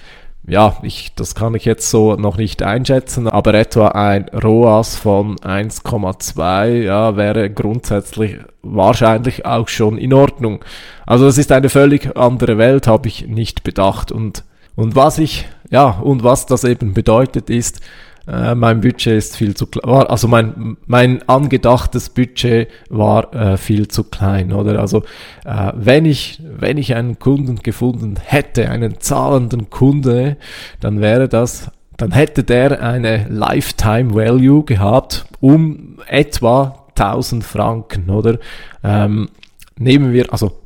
ja, 0.47 0.77
ich, 0.83 1.13
das 1.15 1.33
kann 1.33 1.55
ich 1.55 1.65
jetzt 1.65 1.89
so 1.89 2.15
noch 2.15 2.37
nicht 2.37 2.61
einschätzen, 2.61 3.27
aber 3.27 3.55
etwa 3.55 3.89
ein 3.89 4.29
ROAS 4.29 4.95
von 4.95 5.37
1,2 5.37 6.83
ja, 6.83 7.17
wäre 7.17 7.49
grundsätzlich 7.49 8.37
wahrscheinlich 8.61 9.45
auch 9.45 9.67
schon 9.67 9.97
in 9.97 10.13
Ordnung. 10.13 10.63
Also 11.05 11.25
das 11.25 11.39
ist 11.39 11.51
eine 11.51 11.69
völlig 11.69 12.15
andere 12.15 12.57
Welt, 12.57 12.87
habe 12.87 13.07
ich 13.07 13.27
nicht 13.27 13.63
bedacht. 13.63 14.11
Und, 14.11 14.43
und 14.75 14.95
was 14.95 15.17
ich, 15.17 15.47
ja, 15.71 15.89
und 15.89 16.23
was 16.23 16.45
das 16.45 16.63
eben 16.63 16.93
bedeutet 16.93 17.49
ist, 17.49 17.81
äh, 18.27 18.55
mein 18.55 18.81
Budget 18.81 19.17
ist 19.17 19.37
viel 19.37 19.55
zu 19.55 19.67
klein, 19.67 20.07
also 20.07 20.27
mein, 20.27 20.77
mein 20.87 21.27
angedachtes 21.27 22.09
Budget 22.09 22.69
war 22.89 23.33
äh, 23.33 23.57
viel 23.57 23.87
zu 23.87 24.03
klein, 24.03 24.51
oder? 24.51 24.79
Also 24.79 25.03
äh, 25.45 25.71
wenn 25.75 26.05
ich, 26.05 26.41
wenn 26.43 26.77
ich 26.77 26.95
einen 26.95 27.19
Kunden 27.19 27.57
gefunden 27.57 28.15
hätte, 28.23 28.69
einen 28.69 28.99
zahlenden 28.99 29.69
Kunde, 29.69 30.37
dann 30.79 31.01
wäre 31.01 31.29
das, 31.29 31.71
dann 31.97 32.11
hätte 32.11 32.43
der 32.43 32.81
eine 32.81 33.27
Lifetime 33.29 34.13
Value 34.13 34.63
gehabt 34.63 35.25
um 35.39 35.99
etwa 36.07 36.85
1000 36.95 37.43
Franken, 37.43 38.09
oder? 38.09 38.39
Ähm, 38.83 39.29
nehmen 39.77 40.13
wir, 40.13 40.31
also 40.31 40.61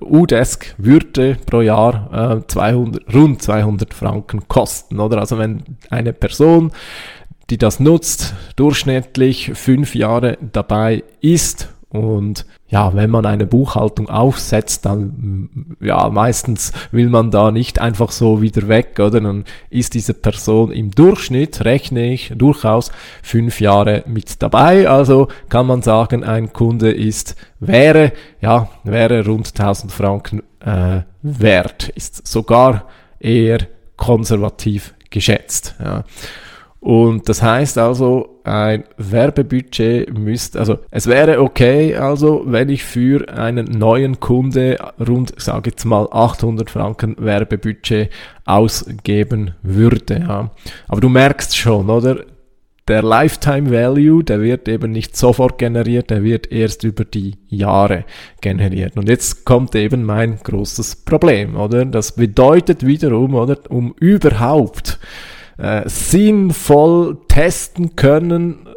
Udesk 0.00 0.74
würde 0.78 1.36
pro 1.46 1.60
Jahr 1.60 2.40
äh, 2.40 2.46
200, 2.46 3.14
rund 3.14 3.42
200 3.42 3.94
Franken 3.94 4.48
kosten, 4.48 5.00
oder? 5.00 5.18
Also 5.18 5.38
wenn 5.38 5.62
eine 5.90 6.12
Person, 6.12 6.72
die 7.50 7.58
das 7.58 7.80
nutzt, 7.80 8.34
durchschnittlich 8.56 9.52
fünf 9.54 9.94
Jahre 9.94 10.38
dabei 10.40 11.04
ist 11.20 11.68
und 11.92 12.46
ja, 12.68 12.94
wenn 12.94 13.10
man 13.10 13.26
eine 13.26 13.44
Buchhaltung 13.44 14.08
aufsetzt, 14.08 14.86
dann 14.86 15.76
ja, 15.78 16.08
meistens 16.08 16.72
will 16.90 17.10
man 17.10 17.30
da 17.30 17.50
nicht 17.50 17.78
einfach 17.80 18.12
so 18.12 18.40
wieder 18.40 18.66
weg, 18.66 18.98
oder? 18.98 19.20
Dann 19.20 19.44
ist 19.68 19.92
diese 19.92 20.14
Person 20.14 20.72
im 20.72 20.90
Durchschnitt, 20.90 21.66
rechne 21.66 22.10
ich, 22.10 22.32
durchaus 22.34 22.90
fünf 23.22 23.60
Jahre 23.60 24.04
mit 24.06 24.42
dabei. 24.42 24.88
Also 24.88 25.28
kann 25.50 25.66
man 25.66 25.82
sagen, 25.82 26.24
ein 26.24 26.54
Kunde 26.54 26.90
ist, 26.90 27.36
wäre, 27.60 28.12
ja, 28.40 28.70
wäre 28.84 29.26
rund 29.26 29.48
1000 29.48 29.92
Franken 29.92 30.42
äh, 30.60 31.02
wert, 31.20 31.90
ist 31.90 32.26
sogar 32.26 32.86
eher 33.20 33.58
konservativ 33.98 34.94
geschätzt. 35.10 35.74
Ja. 35.78 36.04
Und 36.80 37.28
das 37.28 37.42
heißt 37.42 37.76
also, 37.76 38.31
ein 38.44 38.84
Werbebudget 38.96 40.16
müsste, 40.16 40.58
also 40.58 40.78
es 40.90 41.06
wäre 41.06 41.40
okay, 41.40 41.96
also 41.96 42.42
wenn 42.46 42.68
ich 42.68 42.84
für 42.84 43.28
einen 43.28 43.66
neuen 43.66 44.20
Kunde 44.20 44.78
rund, 45.06 45.32
sage 45.40 45.70
jetzt 45.70 45.84
mal 45.84 46.08
800 46.10 46.70
Franken 46.70 47.16
Werbebudget 47.18 48.10
ausgeben 48.44 49.54
würde. 49.62 50.20
Ja. 50.20 50.50
Aber 50.88 51.00
du 51.00 51.08
merkst 51.08 51.56
schon, 51.56 51.88
oder? 51.88 52.24
Der 52.88 53.00
Lifetime 53.00 53.70
Value, 53.70 54.24
der 54.24 54.42
wird 54.42 54.68
eben 54.68 54.90
nicht 54.90 55.16
sofort 55.16 55.56
generiert, 55.56 56.10
der 56.10 56.24
wird 56.24 56.50
erst 56.50 56.82
über 56.82 57.04
die 57.04 57.36
Jahre 57.48 58.04
generiert. 58.40 58.96
Und 58.96 59.08
jetzt 59.08 59.44
kommt 59.44 59.76
eben 59.76 60.02
mein 60.02 60.38
großes 60.42 60.96
Problem, 61.04 61.54
oder? 61.54 61.84
Das 61.84 62.16
bedeutet 62.16 62.84
wiederum, 62.84 63.36
oder, 63.36 63.56
um 63.68 63.94
überhaupt 64.00 64.98
äh, 65.58 65.88
sinnvoll 65.88 67.18
testen 67.28 67.96
können, 67.96 68.68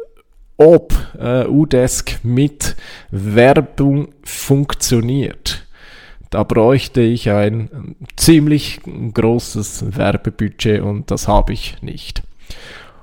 ob 0.56 0.94
äh, 1.18 1.46
Udesk 1.46 2.20
mit 2.22 2.76
Werbung 3.10 4.08
funktioniert. 4.22 5.66
Da 6.30 6.42
bräuchte 6.42 7.00
ich 7.00 7.30
ein 7.30 7.96
ziemlich 8.16 8.80
großes 9.14 9.96
Werbebudget 9.96 10.82
und 10.82 11.10
das 11.10 11.28
habe 11.28 11.52
ich 11.52 11.80
nicht. 11.82 12.22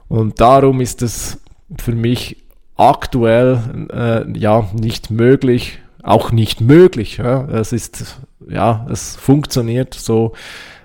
Und 0.07 0.41
darum 0.41 0.81
ist 0.81 1.01
es 1.01 1.39
für 1.77 1.93
mich 1.93 2.43
aktuell 2.75 3.87
äh, 3.91 4.37
ja 4.37 4.69
nicht 4.73 5.09
möglich, 5.09 5.79
auch 6.01 6.31
nicht 6.31 6.59
möglich. 6.59 7.17
Ja. 7.17 7.47
Es 7.47 7.71
ist 7.71 8.17
ja, 8.49 8.85
es 8.91 9.15
funktioniert 9.15 9.93
so 9.93 10.33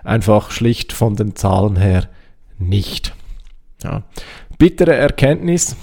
einfach 0.05 0.51
schlicht 0.51 0.93
von 0.93 1.17
den 1.17 1.35
Zahlen 1.35 1.77
her 1.77 2.09
nicht. 2.59 3.15
Ja. 3.83 4.03
Bittere 4.59 4.95
Erkenntnis, 4.95 5.77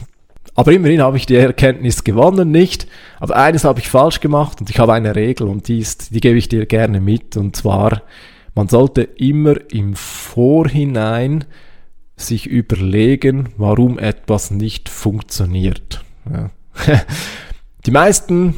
aber 0.53 0.72
immerhin 0.72 1.01
habe 1.01 1.17
ich 1.17 1.25
die 1.25 1.36
Erkenntnis 1.36 2.03
gewonnen, 2.03 2.51
nicht. 2.51 2.88
Aber 3.20 3.36
eines 3.36 3.63
habe 3.63 3.79
ich 3.79 3.89
falsch 3.89 4.22
gemacht 4.22 4.62
und 4.62 4.70
ich 4.70 4.79
habe 4.79 4.94
eine 4.94 5.15
Regel 5.15 5.48
und 5.48 5.67
die 5.67 5.79
ist, 5.79 6.13
die 6.13 6.22
gebe 6.22 6.38
ich 6.38 6.50
dir 6.50 6.65
gerne 6.65 7.01
mit 7.01 7.36
und 7.38 7.55
zwar, 7.55 8.01
man 8.53 8.70
sollte 8.70 9.01
immer 9.01 9.55
im 9.72 9.96
Vorhinein 9.96 11.46
sich 12.15 12.48
überlegen, 12.48 13.50
warum 13.58 14.00
etwas 14.00 14.50
nicht 14.51 14.88
funktioniert. 14.88 16.03
Ja. 16.32 16.51
Die 17.86 17.91
meisten 17.91 18.55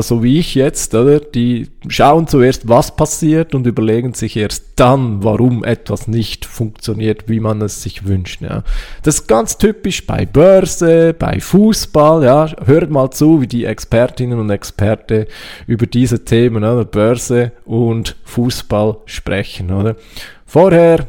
so 0.00 0.22
wie 0.22 0.38
ich 0.38 0.54
jetzt, 0.54 0.94
oder? 0.94 1.20
Die 1.20 1.68
schauen 1.88 2.26
zuerst, 2.26 2.68
was 2.68 2.96
passiert 2.96 3.54
und 3.54 3.66
überlegen 3.66 4.14
sich 4.14 4.36
erst 4.36 4.64
dann, 4.76 5.22
warum 5.22 5.62
etwas 5.62 6.08
nicht 6.08 6.46
funktioniert, 6.46 7.28
wie 7.28 7.40
man 7.40 7.60
es 7.60 7.82
sich 7.82 8.06
wünscht. 8.06 8.40
Ja. 8.40 8.62
Das 9.02 9.16
ist 9.16 9.28
ganz 9.28 9.58
typisch 9.58 10.06
bei 10.06 10.24
Börse, 10.24 11.14
bei 11.18 11.38
Fußball. 11.40 12.24
Ja. 12.24 12.50
Hört 12.64 12.90
mal 12.90 13.10
zu, 13.10 13.40
wie 13.40 13.46
die 13.46 13.64
Expertinnen 13.64 14.38
und 14.38 14.50
Experte 14.50 15.26
über 15.66 15.86
diese 15.86 16.24
Themen, 16.24 16.64
oder? 16.64 16.84
Börse 16.84 17.52
und 17.64 18.16
Fußball 18.24 18.96
sprechen. 19.06 19.70
Oder? 19.70 19.96
Vorher 20.46 21.08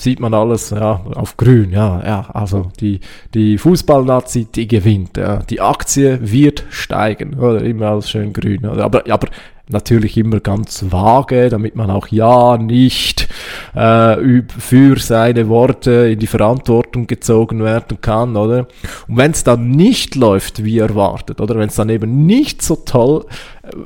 sieht 0.00 0.20
man 0.20 0.34
alles 0.34 0.70
ja, 0.70 1.00
auf 1.14 1.36
grün. 1.36 1.70
Ja, 1.70 2.02
ja, 2.04 2.30
also 2.32 2.70
die, 2.80 3.00
die 3.34 3.58
Fußballnazi, 3.58 4.46
die 4.46 4.68
gewinnt. 4.68 5.16
Ja. 5.16 5.38
Die 5.38 5.60
Aktie 5.60 6.18
wird 6.20 6.64
steigen. 6.70 7.38
Oder 7.38 7.62
immer 7.62 7.86
alles 7.86 8.10
schön 8.10 8.32
grün. 8.32 8.66
Oder? 8.66 8.84
Aber, 8.84 9.04
aber 9.10 9.28
natürlich 9.72 10.16
immer 10.16 10.40
ganz 10.40 10.90
vage, 10.90 11.48
damit 11.48 11.76
man 11.76 11.90
auch 11.90 12.08
ja 12.08 12.56
nicht 12.56 13.28
äh, 13.74 14.42
für 14.58 14.98
seine 14.98 15.48
Worte 15.48 16.10
in 16.12 16.18
die 16.18 16.26
Verantwortung 16.26 17.06
gezogen 17.06 17.62
werden 17.62 18.00
kann, 18.00 18.36
oder? 18.36 18.66
Und 19.08 19.16
wenn 19.16 19.30
es 19.30 19.44
dann 19.44 19.70
nicht 19.70 20.16
läuft, 20.16 20.64
wie 20.64 20.78
erwartet, 20.78 21.40
oder 21.40 21.56
wenn 21.56 21.68
es 21.68 21.76
dann 21.76 21.88
eben 21.88 22.26
nicht 22.26 22.62
so 22.62 22.76
toll 22.76 23.26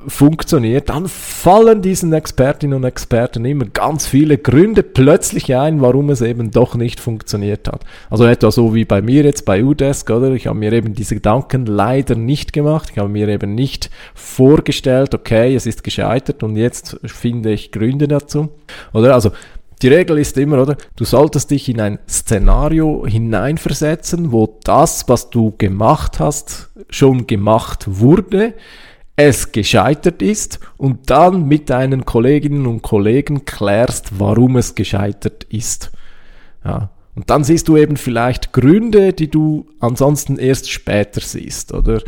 funktioniert, 0.07 0.88
dann 0.88 1.09
fallen 1.09 1.83
diesen 1.83 2.12
Expertinnen 2.12 2.76
und 2.76 2.85
Experten 2.85 3.45
immer 3.45 3.64
ganz 3.64 4.07
viele 4.07 4.38
Gründe 4.38 4.83
plötzlich 4.83 5.54
ein, 5.54 5.81
warum 5.81 6.11
es 6.11 6.21
eben 6.21 6.52
doch 6.52 6.76
nicht 6.76 7.00
funktioniert 7.00 7.66
hat. 7.66 7.81
Also 8.09 8.25
etwa 8.25 8.52
so 8.52 8.75
wie 8.75 8.85
bei 8.85 9.02
mir 9.02 9.25
jetzt 9.25 9.45
bei 9.45 9.64
Udesk, 9.64 10.11
oder? 10.11 10.31
Ich 10.33 10.47
habe 10.47 10.59
mir 10.59 10.73
eben 10.73 10.95
diese 10.95 11.16
Gedanken 11.16 11.66
leider 11.66 12.14
nicht 12.14 12.52
gemacht. 12.52 12.90
Ich 12.93 12.99
habe 12.99 13.09
mir 13.09 13.28
eben 13.28 13.54
nicht 13.54 13.90
vorgestellt, 14.14 15.14
okay, 15.14 15.57
es 15.57 15.66
ist 15.66 15.83
gescheitert 15.83 16.45
und 16.45 16.57
jetzt 16.57 16.97
finde 17.04 17.50
ich 17.50 17.73
Gründe 17.73 18.07
dazu. 18.07 18.50
Oder? 18.93 19.14
Also, 19.14 19.33
die 19.83 19.88
Regel 19.88 20.19
ist 20.19 20.38
immer, 20.38 20.62
oder? 20.62 20.76
Du 20.95 21.04
solltest 21.04 21.50
dich 21.50 21.69
in 21.69 21.81
ein 21.81 21.99
Szenario 22.09 23.07
hineinversetzen, 23.07 24.31
wo 24.31 24.57
das, 24.62 25.09
was 25.09 25.31
du 25.31 25.52
gemacht 25.59 26.21
hast, 26.21 26.71
schon 26.88 27.26
gemacht 27.26 27.85
wurde, 27.87 28.54
es 29.16 29.52
gescheitert 29.52 30.23
ist 30.23 30.59
und 30.76 31.11
dann 31.11 31.47
mit 31.47 31.71
deinen 31.71 32.04
Kolleginnen 32.04 32.66
und 32.66 32.83
Kollegen 32.83 33.44
klärst, 33.44 34.18
warum 34.18 34.56
es 34.56 34.75
gescheitert 34.75 35.44
ist. 35.44 35.92
Ja. 36.64 36.90
Und 37.14 37.30
dann 37.30 37.44
siehst 37.44 37.68
du 37.68 37.76
eben 37.76 37.97
vielleicht 37.97 38.52
Gründe, 38.52 39.12
die 39.12 39.30
du 39.30 39.66
ansonsten 39.78 40.37
erst 40.37 40.71
später 40.71 41.21
siehst, 41.21 41.73
oder? 41.73 42.02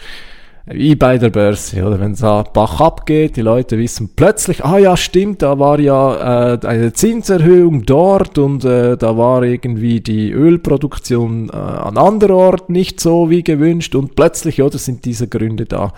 Wie 0.69 0.97
bei 0.97 1.17
der 1.17 1.31
Börse, 1.31 1.85
oder 1.85 2.01
wenn 2.01 2.13
es 2.13 2.21
Bach 2.21 2.81
abgeht, 2.81 3.37
die 3.37 3.43
Leute 3.43 3.79
wissen 3.79 4.11
plötzlich, 4.17 4.65
ah 4.65 4.79
ja, 4.79 4.97
stimmt, 4.97 5.43
da 5.43 5.61
war 5.61 5.79
ja 5.79 6.55
äh, 6.55 6.67
eine 6.67 6.93
Zinserhöhung 6.93 7.87
dort 7.87 8.37
und 8.39 8.65
äh, 8.65 8.97
da 8.97 9.17
war 9.17 9.45
irgendwie 9.45 10.01
die 10.01 10.33
Ölproduktion 10.33 11.51
äh, 11.51 11.57
an 11.57 11.97
anderer 11.97 12.35
Ort 12.35 12.69
nicht 12.69 12.99
so 12.99 13.31
wie 13.31 13.45
gewünscht 13.45 13.95
und 13.95 14.17
plötzlich, 14.17 14.61
oder 14.61 14.79
sind 14.79 15.05
diese 15.05 15.29
Gründe 15.29 15.67
da. 15.67 15.93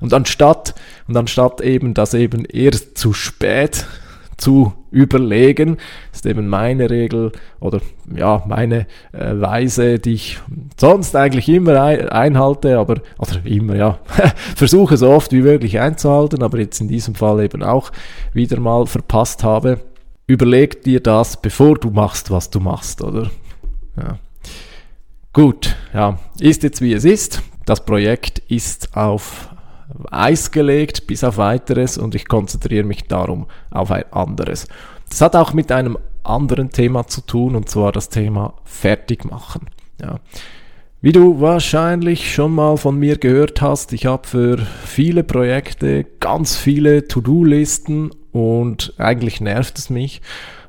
Und 0.00 0.14
anstatt, 0.14 0.76
und 1.08 1.16
anstatt 1.16 1.60
eben, 1.60 1.92
dass 1.92 2.14
eben 2.14 2.44
erst 2.44 2.96
zu 2.96 3.12
spät 3.12 3.84
zu 4.36 4.72
überlegen. 4.90 5.76
Das 6.10 6.20
ist 6.20 6.26
eben 6.26 6.48
meine 6.48 6.88
Regel 6.90 7.32
oder 7.60 7.80
ja, 8.14 8.42
meine 8.46 8.86
äh, 9.12 9.40
Weise, 9.40 9.98
die 9.98 10.14
ich 10.14 10.38
sonst 10.76 11.16
eigentlich 11.16 11.48
immer 11.48 11.82
ein, 11.82 12.08
einhalte, 12.08 12.78
aber, 12.78 13.00
oder 13.18 13.44
immer, 13.44 13.74
ja, 13.74 13.98
versuche 14.56 14.96
so 14.96 15.10
oft 15.10 15.32
wie 15.32 15.42
möglich 15.42 15.80
einzuhalten, 15.80 16.42
aber 16.42 16.58
jetzt 16.58 16.80
in 16.80 16.88
diesem 16.88 17.14
Fall 17.14 17.42
eben 17.42 17.62
auch 17.62 17.90
wieder 18.32 18.60
mal 18.60 18.86
verpasst 18.86 19.44
habe. 19.44 19.80
Überleg 20.26 20.82
dir 20.82 21.00
das, 21.00 21.40
bevor 21.40 21.76
du 21.76 21.90
machst, 21.90 22.30
was 22.30 22.50
du 22.50 22.60
machst, 22.60 23.02
oder? 23.02 23.30
Ja. 23.96 24.18
Gut, 25.32 25.74
ja, 25.92 26.18
ist 26.38 26.62
jetzt 26.62 26.80
wie 26.80 26.92
es 26.92 27.04
ist. 27.04 27.42
Das 27.66 27.84
Projekt 27.84 28.40
ist 28.48 28.96
auf 28.96 29.53
Eis 30.10 30.50
gelegt 30.50 31.06
bis 31.06 31.24
auf 31.24 31.36
weiteres 31.36 31.98
und 31.98 32.14
ich 32.14 32.28
konzentriere 32.28 32.84
mich 32.84 33.04
darum 33.04 33.46
auf 33.70 33.90
ein 33.90 34.04
anderes. 34.12 34.66
Das 35.08 35.20
hat 35.20 35.36
auch 35.36 35.52
mit 35.52 35.70
einem 35.70 35.98
anderen 36.22 36.70
Thema 36.70 37.06
zu 37.06 37.20
tun 37.20 37.54
und 37.54 37.68
zwar 37.68 37.92
das 37.92 38.08
Thema 38.08 38.54
Fertigmachen. 38.64 39.68
Ja. 40.00 40.20
Wie 41.00 41.12
du 41.12 41.40
wahrscheinlich 41.40 42.32
schon 42.32 42.54
mal 42.54 42.78
von 42.78 42.98
mir 42.98 43.18
gehört 43.18 43.60
hast, 43.60 43.92
ich 43.92 44.06
habe 44.06 44.26
für 44.26 44.58
viele 44.86 45.22
Projekte 45.22 46.04
ganz 46.18 46.56
viele 46.56 47.06
To-Do-Listen 47.06 48.10
und 48.34 48.92
eigentlich 48.98 49.40
nervt 49.40 49.78
es 49.78 49.90
mich 49.90 50.20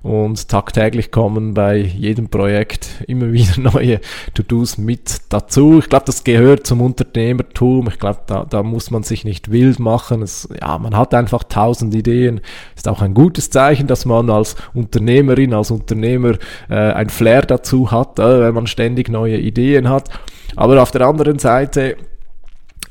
und 0.03 0.49
tagtäglich 0.49 1.09
kommen 1.09 1.55
bei 1.55 1.77
jedem 1.77 2.29
Projekt 2.29 2.89
immer 3.07 3.31
wieder 3.33 3.59
neue 3.59 3.99
To-Dos 4.35 4.77
mit 4.77 5.21
dazu. 5.29 5.79
Ich 5.79 5.89
glaube, 5.89 6.05
das 6.05 6.23
gehört 6.23 6.67
zum 6.67 6.79
Unternehmertum. 6.79 7.87
Ich 7.87 7.97
glaube, 7.97 8.19
da, 8.27 8.45
da 8.47 8.61
muss 8.61 8.91
man 8.91 9.01
sich 9.01 9.25
nicht 9.25 9.51
wild 9.51 9.79
machen. 9.79 10.21
Es, 10.21 10.47
ja, 10.61 10.77
man 10.77 10.95
hat 10.95 11.15
einfach 11.15 11.43
tausend 11.43 11.95
Ideen. 11.95 12.41
Ist 12.75 12.87
auch 12.87 13.01
ein 13.01 13.15
gutes 13.15 13.49
Zeichen, 13.49 13.87
dass 13.87 14.05
man 14.05 14.29
als 14.29 14.55
Unternehmerin, 14.75 15.55
als 15.55 15.71
Unternehmer 15.71 16.33
äh, 16.69 16.75
ein 16.75 17.09
Flair 17.09 17.41
dazu 17.41 17.89
hat, 17.89 18.19
äh, 18.19 18.41
wenn 18.41 18.53
man 18.53 18.67
ständig 18.67 19.09
neue 19.09 19.39
Ideen 19.39 19.89
hat. 19.89 20.09
Aber 20.55 20.83
auf 20.83 20.91
der 20.91 21.01
anderen 21.01 21.39
Seite 21.39 21.97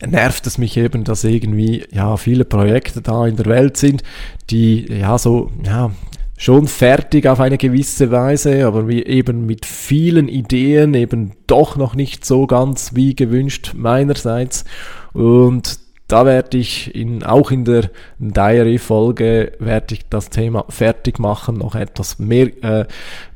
nervt 0.06 0.46
es 0.46 0.58
mich 0.58 0.76
eben, 0.76 1.04
dass 1.04 1.24
irgendwie 1.24 1.84
ja 1.92 2.16
viele 2.16 2.44
Projekte 2.44 3.02
da 3.02 3.26
in 3.26 3.36
der 3.36 3.46
Welt 3.46 3.76
sind, 3.76 4.02
die 4.50 4.86
ja 4.86 5.18
so 5.18 5.50
ja 5.64 5.90
schon 6.36 6.66
fertig 6.66 7.26
auf 7.28 7.40
eine 7.40 7.58
gewisse 7.58 8.10
Weise, 8.10 8.66
aber 8.66 8.88
wie 8.88 9.02
eben 9.04 9.46
mit 9.46 9.66
vielen 9.66 10.28
Ideen 10.28 10.94
eben 10.94 11.32
doch 11.46 11.76
noch 11.76 11.94
nicht 11.94 12.24
so 12.24 12.46
ganz 12.46 12.94
wie 12.94 13.14
gewünscht 13.14 13.72
meinerseits. 13.74 14.64
Und 15.12 15.78
da 16.08 16.26
werde 16.26 16.58
ich 16.58 16.94
in, 16.94 17.22
auch 17.22 17.50
in 17.50 17.64
der 17.64 17.90
Diary-Folge 18.18 19.52
werde 19.58 19.94
ich 19.94 20.06
das 20.10 20.28
Thema 20.28 20.66
fertig 20.68 21.18
machen, 21.18 21.56
noch 21.56 21.74
etwas 21.74 22.18
mehr, 22.18 22.50
äh, 22.62 22.86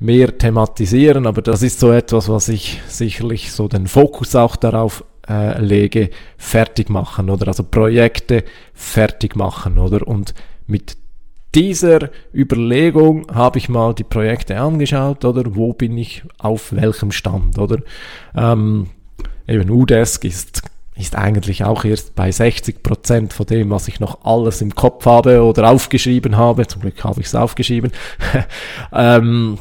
mehr 0.01 0.37
thematisieren, 0.37 1.27
aber 1.27 1.41
das 1.41 1.63
ist 1.63 1.81
so 1.81 1.93
etwas, 1.93 2.29
was 2.29 2.49
ich 2.49 2.83
sicherlich 2.87 3.53
so 3.53 3.69
den 3.69 3.87
Fokus 3.87 4.37
auch 4.37 4.55
darauf 4.55 5.03
äh, 5.29 5.61
lege, 5.61 6.11
fertig 6.37 6.91
machen 6.91 7.31
oder 7.31 7.49
also 7.49 7.63
Projekte 7.65 8.45
fertig 8.75 9.37
machen 9.37 9.79
oder 9.79 10.07
und 10.07 10.35
mit 10.67 10.97
dieser 11.55 12.11
Überlegung 12.35 13.27
habe 13.35 13.59
ich 13.59 13.69
mal 13.69 13.95
die 13.95 14.05
Projekte 14.05 14.61
angeschaut, 14.61 15.25
oder 15.25 15.55
wo 15.55 15.73
bin 15.73 15.97
ich 15.97 16.23
auf 16.39 16.73
welchem 16.73 17.11
Stand, 17.11 17.59
oder? 17.59 17.79
Ähm, 18.37 18.89
eben 19.47 19.71
Udesk 19.71 20.25
ist, 20.25 20.63
ist 20.95 21.17
eigentlich 21.17 21.65
auch 21.65 21.85
erst 21.85 22.15
bei 22.15 22.31
60 22.31 22.83
Prozent 22.83 23.33
von 23.33 23.47
dem, 23.47 23.71
was 23.71 23.89
ich 23.89 23.99
noch 23.99 24.25
alles 24.25 24.61
im 24.61 24.75
Kopf 24.75 25.07
habe 25.07 25.43
oder 25.43 25.71
aufgeschrieben 25.71 26.37
habe. 26.37 26.67
Zum 26.67 26.83
Glück 26.83 27.03
habe 27.03 27.21
ich 27.21 27.27
es 27.27 27.35
aufgeschrieben. 27.35 27.93
ähm, 28.93 29.59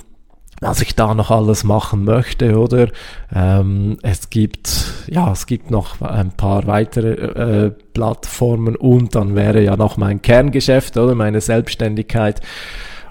was 0.59 0.81
ich 0.81 0.95
da 0.95 1.13
noch 1.13 1.29
alles 1.29 1.63
machen 1.63 2.03
möchte, 2.03 2.57
oder? 2.57 2.87
Ähm, 3.33 3.97
es 4.01 4.29
gibt, 4.29 4.85
ja, 5.07 5.31
es 5.31 5.45
gibt 5.45 5.69
noch 5.69 6.01
ein 6.01 6.31
paar 6.31 6.65
weitere 6.65 7.11
äh, 7.13 7.71
Plattformen 7.93 8.75
und 8.75 9.15
dann 9.15 9.35
wäre 9.35 9.63
ja 9.63 9.77
noch 9.77 9.97
mein 9.97 10.21
Kerngeschäft, 10.21 10.97
oder? 10.97 11.15
Meine 11.15 11.41
Selbstständigkeit. 11.41 12.41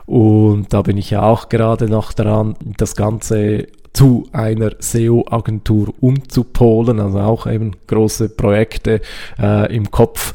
Und 0.07 0.73
da 0.73 0.83
bin 0.83 0.99
ich 0.99 1.11
ja 1.11 1.23
auch 1.23 1.49
gerade 1.49 1.88
noch 1.88 2.12
dran, 2.12 2.57
das 2.76 2.95
Ganze 2.95 3.67
zu 3.93 4.29
einer 4.33 4.73
SEO-Agentur 4.79 5.95
umzupolen, 6.00 7.00
also 7.00 7.19
auch 7.21 7.47
eben 7.47 7.73
große 7.87 8.29
Projekte 8.29 9.00
äh, 9.38 9.75
im 9.75 9.91
Kopf 9.91 10.35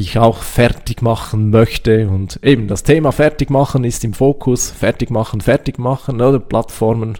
ich 0.00 0.18
auch 0.18 0.42
fertig 0.42 1.02
machen 1.02 1.50
möchte. 1.50 2.08
Und 2.08 2.40
eben 2.42 2.68
das 2.68 2.82
Thema 2.82 3.12
fertig 3.12 3.50
machen 3.50 3.84
ist 3.84 4.04
im 4.04 4.14
Fokus. 4.14 4.70
Fertig 4.70 5.10
machen, 5.10 5.40
fertig 5.40 5.78
machen, 5.78 6.20
oder 6.20 6.38
Plattformen, 6.38 7.18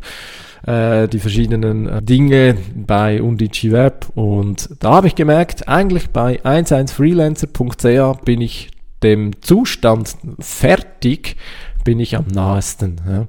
äh, 0.67 1.09
die 1.09 1.19
verschiedenen 1.19 1.89
äh, 1.89 2.03
Dinge 2.03 2.57
bei 2.75 3.23
Undici 3.23 3.73
Web. 3.73 4.07
Und 4.15 4.71
da 4.81 4.93
habe 4.93 5.07
ich 5.07 5.15
gemerkt, 5.15 5.69
eigentlich 5.69 6.11
bei 6.11 6.41
11freelancer.ca 6.41 8.13
bin 8.25 8.41
ich 8.41 8.71
dem 9.03 9.41
Zustand 9.43 10.17
fertig, 10.41 11.37
bin 11.85 12.01
ich 12.01 12.17
am 12.17 12.27
nahesten. 12.27 13.01
Ja. 13.09 13.27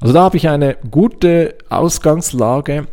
Also 0.00 0.14
da 0.14 0.22
habe 0.22 0.36
ich 0.36 0.48
eine 0.48 0.76
gute 0.90 1.56
Ausgangslage, 1.68 2.86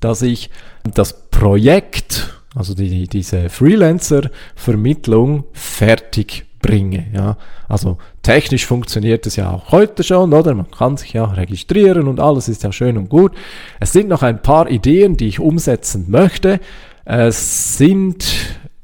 dass 0.00 0.22
ich 0.22 0.50
das 0.82 1.28
Projekt 1.30 2.34
also 2.54 2.74
die, 2.74 3.08
diese 3.08 3.48
Freelancer-Vermittlung 3.48 5.44
fertig 5.52 6.44
bringe. 6.64 7.06
Ja. 7.12 7.36
Also 7.68 7.98
technisch 8.22 8.64
funktioniert 8.64 9.26
es 9.26 9.36
ja 9.36 9.50
auch 9.50 9.70
heute 9.70 10.02
schon, 10.02 10.32
oder? 10.32 10.54
Man 10.54 10.70
kann 10.70 10.96
sich 10.96 11.12
ja 11.12 11.24
registrieren 11.24 12.08
und 12.08 12.20
alles 12.20 12.48
ist 12.48 12.62
ja 12.62 12.72
schön 12.72 12.96
und 12.96 13.10
gut. 13.10 13.32
Es 13.80 13.92
sind 13.92 14.08
noch 14.08 14.22
ein 14.22 14.40
paar 14.40 14.70
Ideen, 14.70 15.18
die 15.18 15.28
ich 15.28 15.40
umsetzen 15.40 16.06
möchte. 16.08 16.60
Es 17.04 17.76
sind 17.76 18.24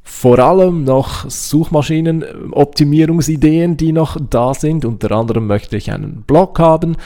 vor 0.03 0.39
allem 0.41 0.85
noch 0.85 1.31
Suchmaschinenoptimierungsideen, 1.31 3.79
die 3.79 3.93
noch 3.93 4.19
da 4.29 4.53
sind. 4.53 4.85
Unter 4.85 5.13
anderem 5.13 5.47
möchte 5.47 5.79
ich 5.79 5.91
einen 5.91 6.21
Blog 6.23 6.59
haben. 6.59 6.99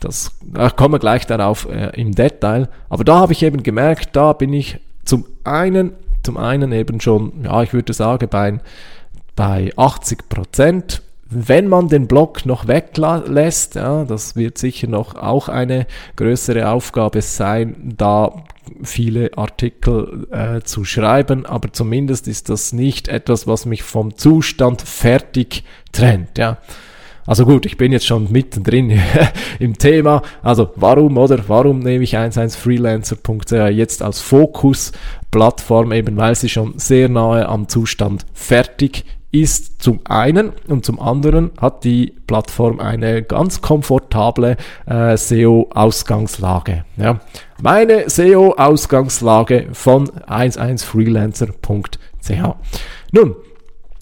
Das 0.00 0.32
da 0.42 0.70
kommen 0.70 0.94
wir 0.94 0.98
gleich 0.98 1.26
darauf 1.26 1.68
äh, 1.68 1.90
im 2.00 2.16
Detail. 2.16 2.68
Aber 2.88 3.04
da 3.04 3.18
habe 3.18 3.32
ich 3.32 3.44
eben 3.44 3.62
gemerkt, 3.62 4.16
da 4.16 4.32
bin 4.32 4.52
ich 4.52 4.80
zum 5.08 5.24
einen, 5.42 5.92
zum 6.22 6.36
einen 6.36 6.70
eben 6.72 7.00
schon, 7.00 7.44
ja, 7.44 7.62
ich 7.62 7.72
würde 7.72 7.94
sagen, 7.94 8.28
bei, 8.28 8.60
bei 9.34 9.72
80 9.74 10.28
Prozent. 10.28 11.02
Wenn 11.30 11.68
man 11.68 11.88
den 11.88 12.06
Block 12.06 12.46
noch 12.46 12.68
weglässt, 12.68 13.74
ja, 13.74 14.04
das 14.04 14.36
wird 14.36 14.58
sicher 14.58 14.86
noch 14.86 15.14
auch 15.14 15.48
eine 15.48 15.86
größere 16.16 16.70
Aufgabe 16.70 17.20
sein, 17.22 17.94
da 17.96 18.44
viele 18.82 19.36
Artikel 19.36 20.26
äh, 20.30 20.60
zu 20.60 20.84
schreiben, 20.84 21.46
aber 21.46 21.72
zumindest 21.72 22.28
ist 22.28 22.50
das 22.50 22.72
nicht 22.72 23.08
etwas, 23.08 23.46
was 23.46 23.64
mich 23.64 23.82
vom 23.82 24.16
Zustand 24.16 24.82
fertig 24.82 25.64
trennt. 25.92 26.36
Ja. 26.36 26.58
Also 27.28 27.44
gut, 27.44 27.66
ich 27.66 27.76
bin 27.76 27.92
jetzt 27.92 28.06
schon 28.06 28.32
mittendrin 28.32 28.98
im 29.58 29.76
Thema. 29.76 30.22
Also 30.42 30.70
warum 30.76 31.18
oder 31.18 31.38
warum 31.46 31.80
nehme 31.80 32.02
ich 32.02 32.16
11freelancer.ch 32.16 33.76
jetzt 33.76 34.02
als 34.02 34.20
Fokus-Plattform, 34.20 35.92
eben 35.92 36.16
weil 36.16 36.34
sie 36.34 36.48
schon 36.48 36.78
sehr 36.78 37.10
nahe 37.10 37.46
am 37.46 37.68
Zustand 37.68 38.24
fertig 38.32 39.04
ist 39.30 39.82
zum 39.82 40.00
einen 40.04 40.52
und 40.68 40.86
zum 40.86 40.98
anderen 40.98 41.50
hat 41.60 41.84
die 41.84 42.14
Plattform 42.26 42.80
eine 42.80 43.22
ganz 43.22 43.60
komfortable 43.60 44.56
äh, 44.86 45.14
SEO-Ausgangslage. 45.14 46.86
Ja. 46.96 47.20
Meine 47.60 48.08
SEO-Ausgangslage 48.08 49.68
von 49.74 50.08
11freelancer.ch. 50.08 52.54
Nun, 53.12 53.36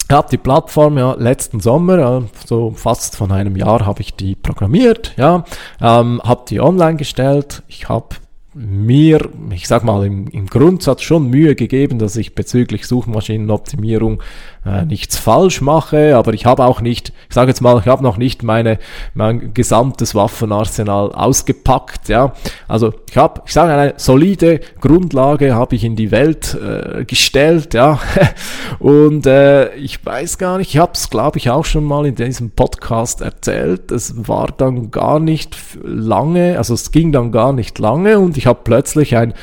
ich 0.09 0.15
habe 0.15 0.29
die 0.31 0.37
Plattform 0.37 0.97
ja 0.97 1.15
letzten 1.15 1.59
Sommer, 1.59 2.23
so 2.45 2.71
fast 2.71 3.17
von 3.17 3.29
einem 3.31 3.57
Jahr, 3.57 3.85
habe 3.85 4.01
ich 4.01 4.15
die 4.15 4.35
programmiert, 4.35 5.13
ja, 5.17 5.43
ähm, 5.81 6.21
habe 6.23 6.45
die 6.47 6.61
online 6.61 6.95
gestellt. 6.95 7.63
Ich 7.67 7.89
habe 7.89 8.15
mir, 8.57 9.29
ich 9.51 9.67
sag 9.67 9.83
mal, 9.83 10.05
im, 10.05 10.27
im 10.29 10.47
Grundsatz 10.47 11.03
schon 11.03 11.29
Mühe 11.29 11.53
gegeben, 11.53 11.99
dass 11.99 12.15
ich 12.15 12.33
bezüglich 12.33 12.87
Suchmaschinenoptimierung 12.87 14.23
äh, 14.65 14.83
nichts 14.85 15.17
falsch 15.17 15.61
mache, 15.61 16.15
aber 16.15 16.33
ich 16.33 16.45
habe 16.45 16.65
auch 16.65 16.81
nicht, 16.81 17.13
ich 17.29 17.35
sage 17.35 17.49
jetzt 17.49 17.61
mal, 17.61 17.79
ich 17.79 17.85
habe 17.85 18.03
noch 18.03 18.17
nicht 18.17 18.43
meine 18.43 18.79
mein 19.13 19.53
gesamtes 19.53 20.15
Waffenarsenal 20.15 21.11
ausgepackt, 21.11 22.09
ja. 22.09 22.33
Also 22.67 22.93
ich 23.09 23.15
habe, 23.15 23.43
ich 23.45 23.53
sage 23.53 23.73
eine 23.73 23.93
solide 23.97 24.59
Grundlage 24.81 25.53
habe 25.53 25.75
ich 25.75 25.83
in 25.83 25.95
die 25.95 26.09
Welt 26.09 26.55
äh, 26.55 27.05
gestellt, 27.05 27.75
ja. 27.75 27.99
Und 28.79 29.27
äh, 29.27 29.75
ich 29.75 30.03
weiß 30.03 30.39
gar 30.39 30.57
nicht, 30.57 30.73
ich 30.73 30.79
habe 30.79 30.93
es 30.95 31.09
glaube 31.11 31.37
ich 31.37 31.51
auch 31.51 31.65
schon 31.65 31.83
mal 31.83 32.07
in 32.07 32.15
diesem 32.15 32.49
Podcast 32.49 33.21
erzählt. 33.21 33.91
Es 33.91 34.27
war 34.27 34.47
dann 34.57 34.89
gar 34.89 35.19
nicht 35.19 35.55
lange, 35.83 36.57
also 36.57 36.73
es 36.73 36.91
ging 36.91 37.11
dann 37.11 37.31
gar 37.31 37.53
nicht 37.53 37.77
lange 37.77 38.17
und 38.17 38.35
ich 38.35 38.46
habe 38.47 38.61
plötzlich 38.63 39.15
ein 39.15 39.33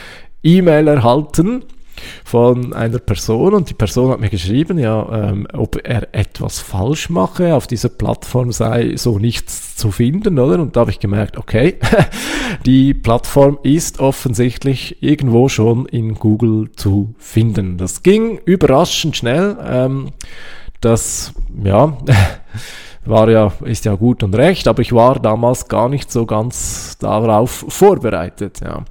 E-Mail 0.42 0.88
erhalten 0.88 1.62
von 2.24 2.72
einer 2.72 2.98
Person 2.98 3.54
und 3.54 3.70
die 3.70 3.74
Person 3.74 4.10
hat 4.10 4.20
mir 4.20 4.30
geschrieben, 4.30 4.78
ja, 4.78 5.30
ähm, 5.30 5.46
ob 5.52 5.80
er 5.86 6.08
etwas 6.12 6.58
falsch 6.58 7.08
mache, 7.10 7.54
auf 7.54 7.66
dieser 7.66 7.88
Plattform 7.88 8.52
sei 8.52 8.96
so 8.96 9.18
nichts 9.18 9.76
zu 9.76 9.90
finden, 9.90 10.38
oder? 10.38 10.60
Und 10.60 10.76
da 10.76 10.80
habe 10.80 10.90
ich 10.90 10.98
gemerkt, 10.98 11.36
okay, 11.36 11.76
die 12.66 12.94
Plattform 12.94 13.58
ist 13.62 14.00
offensichtlich 14.00 15.02
irgendwo 15.02 15.48
schon 15.48 15.86
in 15.86 16.14
Google 16.14 16.70
zu 16.72 17.14
finden. 17.18 17.78
Das 17.78 18.02
ging 18.02 18.40
überraschend 18.44 19.16
schnell. 19.16 19.56
Ähm, 19.64 20.10
das, 20.84 21.32
ja, 21.62 21.96
war 23.04 23.28
ja, 23.28 23.52
ist 23.64 23.84
ja 23.84 23.94
gut 23.94 24.22
und 24.22 24.34
recht, 24.34 24.68
aber 24.68 24.82
ich 24.82 24.92
war 24.92 25.18
damals 25.18 25.68
gar 25.68 25.88
nicht 25.88 26.10
so 26.10 26.26
ganz 26.26 26.96
darauf 26.98 27.64
vorbereitet, 27.68 28.60
ja. 28.60 28.84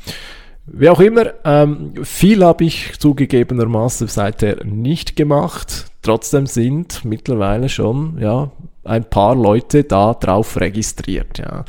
Wie 0.66 0.90
auch 0.90 1.02
immer, 1.02 1.34
ähm, 1.44 1.94
viel 2.04 2.44
habe 2.44 2.64
ich 2.64 2.98
zugegebenermaßen 2.98 4.08
seither 4.08 4.64
nicht 4.64 5.18
gemacht. 5.18 5.88
Trotzdem 6.02 6.46
sind 6.46 7.04
mittlerweile 7.04 7.68
schon 7.68 8.18
ja, 8.22 8.50
ein 8.86 9.04
paar 9.04 9.36
Leute 9.36 9.84
da 9.84 10.14
drauf 10.14 10.58
registriert. 10.58 11.40
Ja. 11.40 11.66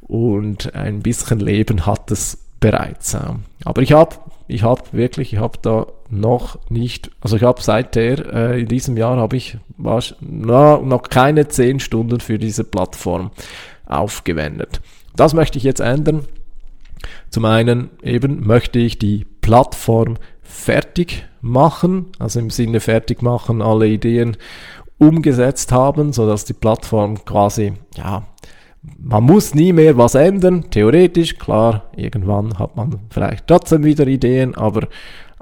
Und 0.00 0.74
ein 0.74 1.02
bisschen 1.02 1.38
Leben 1.38 1.86
hat 1.86 2.10
es 2.10 2.36
bereits. 2.58 3.12
Ja. 3.12 3.36
Aber 3.64 3.80
ich 3.80 3.92
habe 3.92 4.16
ich 4.48 4.62
habe 4.62 4.82
wirklich, 4.92 5.32
ich 5.32 5.38
habe 5.38 5.58
da 5.62 5.86
noch 6.12 6.58
nicht, 6.68 7.10
also 7.22 7.36
ich 7.36 7.42
habe 7.42 7.62
seither, 7.62 8.32
äh, 8.32 8.60
in 8.60 8.68
diesem 8.68 8.96
Jahr 8.96 9.16
habe 9.16 9.36
ich 9.36 9.56
was, 9.78 10.14
na, 10.20 10.78
noch 10.78 11.04
keine 11.04 11.48
zehn 11.48 11.80
Stunden 11.80 12.20
für 12.20 12.38
diese 12.38 12.64
Plattform 12.64 13.30
aufgewendet. 13.86 14.80
Das 15.16 15.32
möchte 15.32 15.56
ich 15.56 15.64
jetzt 15.64 15.80
ändern. 15.80 16.24
Zum 17.30 17.46
einen 17.46 17.90
eben 18.02 18.46
möchte 18.46 18.78
ich 18.78 18.98
die 18.98 19.26
Plattform 19.40 20.18
fertig 20.42 21.26
machen, 21.40 22.06
also 22.18 22.40
im 22.40 22.50
Sinne 22.50 22.80
fertig 22.80 23.22
machen, 23.22 23.62
alle 23.62 23.88
Ideen 23.88 24.36
umgesetzt 24.98 25.72
haben, 25.72 26.12
so 26.12 26.26
dass 26.26 26.44
die 26.44 26.52
Plattform 26.52 27.24
quasi, 27.24 27.72
ja, 27.96 28.24
man 28.98 29.24
muss 29.24 29.54
nie 29.54 29.72
mehr 29.72 29.96
was 29.96 30.14
ändern, 30.14 30.70
theoretisch, 30.70 31.38
klar, 31.38 31.90
irgendwann 31.96 32.58
hat 32.58 32.76
man 32.76 33.00
vielleicht 33.10 33.46
trotzdem 33.46 33.84
wieder 33.84 34.06
Ideen, 34.06 34.54
aber 34.54 34.88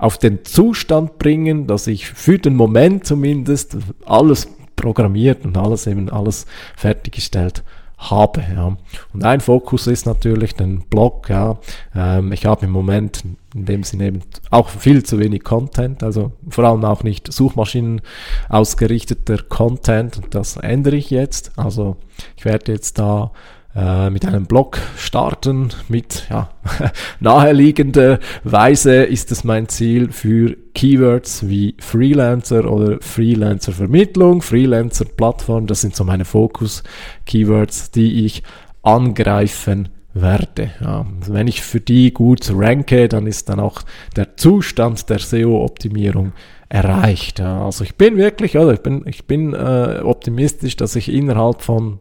auf 0.01 0.17
den 0.17 0.45
Zustand 0.45 1.19
bringen, 1.19 1.67
dass 1.67 1.87
ich 1.87 2.07
für 2.07 2.39
den 2.39 2.57
Moment 2.57 3.05
zumindest 3.05 3.77
alles 4.07 4.49
programmiert 4.75 5.45
und 5.45 5.59
alles 5.59 5.87
eben 5.87 6.09
alles 6.09 6.47
fertiggestellt 6.75 7.63
habe. 7.99 8.43
Ja. 8.55 8.77
Und 9.13 9.25
ein 9.25 9.41
Fokus 9.41 9.87
ist 9.87 10.07
natürlich 10.07 10.55
den 10.55 10.81
Blog. 10.89 11.29
Ja. 11.29 11.59
Ähm, 11.95 12.33
ich 12.33 12.47
habe 12.47 12.65
im 12.65 12.73
Moment 12.73 13.25
in 13.55 13.67
dem 13.67 13.83
Sinne 13.83 14.07
eben 14.07 14.23
auch 14.51 14.71
viel 14.71 15.03
zu 15.03 15.19
wenig 15.19 15.45
Content, 15.45 16.03
also 16.03 16.33
vor 16.49 16.65
allem 16.65 16.85
auch 16.85 17.03
nicht 17.03 17.31
Suchmaschinen 17.31 18.01
ausgerichteter 18.49 19.43
Content. 19.43 20.17
Und 20.17 20.35
das 20.35 20.57
ändere 20.57 20.97
ich 20.97 21.11
jetzt. 21.11 21.53
Also 21.59 21.97
ich 22.39 22.47
werde 22.47 22.73
jetzt 22.73 22.99
da 22.99 23.33
äh, 23.75 24.11
mit 24.11 24.27
einem 24.27 24.47
Blog 24.47 24.79
starten, 24.97 25.69
mit 25.89 26.27
ja, 26.29 26.51
naheliegender 27.21 28.19
Weise 28.43 29.05
ist 29.05 29.31
es 29.31 29.45
mein 29.45 29.69
Ziel 29.69 30.11
für 30.11 30.57
Keywords 30.75 31.49
wie 31.49 31.77
Freelancer 31.79 32.71
oder 32.71 32.99
Freelancer-Vermittlung, 33.01 34.43
Freelancer-Plattform, 34.43 35.67
das 35.67 35.83
sind 35.83 35.95
so 35.95 36.05
meine 36.05 36.25
Fokus-Keywords, 36.25 37.93
die 37.93 38.25
ich 38.25 38.43
angreifen 38.83 39.89
werde. 40.15 40.73
Ja, 40.81 41.07
wenn 41.29 41.47
ich 41.47 41.63
für 41.63 41.81
die 41.81 42.13
gut 42.13 42.51
ranke, 42.53 43.09
dann 43.09 43.27
ist 43.27 43.49
dann 43.49 43.61
auch 43.61 43.83
der 44.17 44.37
Zustand 44.37 45.09
der 45.09 45.21
SEO-Optimierung 45.21 46.33
erreicht. 46.69 47.39
Ja, 47.39 47.65
also 47.65 47.85
ich 47.85 47.95
bin 47.95 48.17
wirklich, 48.17 48.57
oder 48.57 48.73
ich 48.73 48.81
bin, 48.81 49.03
ich 49.07 49.27
bin 49.27 49.55
äh, 49.55 50.01
optimistisch, 50.03 50.77
dass 50.77 50.97
ich 50.97 51.13
innerhalb 51.13 51.63
von 51.63 52.01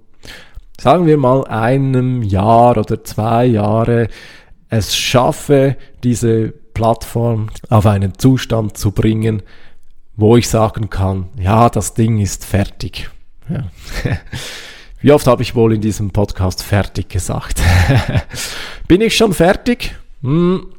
sagen 0.80 1.06
wir 1.06 1.18
mal 1.18 1.46
einem 1.46 2.24
Jahr 2.24 2.78
oder 2.78 3.04
zwei 3.04 3.46
Jahre 3.46 4.08
es 4.70 4.96
schaffe, 4.96 5.76
diese 6.04 6.50
Plattform 6.74 7.50
auf 7.70 7.86
einen 7.86 8.18
Zustand 8.18 8.78
zu 8.78 8.92
bringen, 8.92 9.42
wo 10.16 10.38
ich 10.38 10.48
sagen 10.48 10.90
kann, 10.90 11.30
ja, 11.40 11.70
das 11.70 11.96
Ding 11.96 12.20
ist 12.20 12.46
fertig. 12.46 13.10
Ja. 13.50 13.64
Wie 15.02 15.12
oft 15.12 15.28
habe 15.28 15.42
ich 15.42 15.56
wohl 15.56 15.74
in 15.74 15.82
diesem 15.82 16.12
Podcast 16.12 16.62
fertig 16.62 17.10
gesagt? 17.10 17.62
Bin 18.88 19.02
ich 19.02 19.16
schon 19.16 19.34
fertig? 19.34 19.96
Hm, 20.22 20.74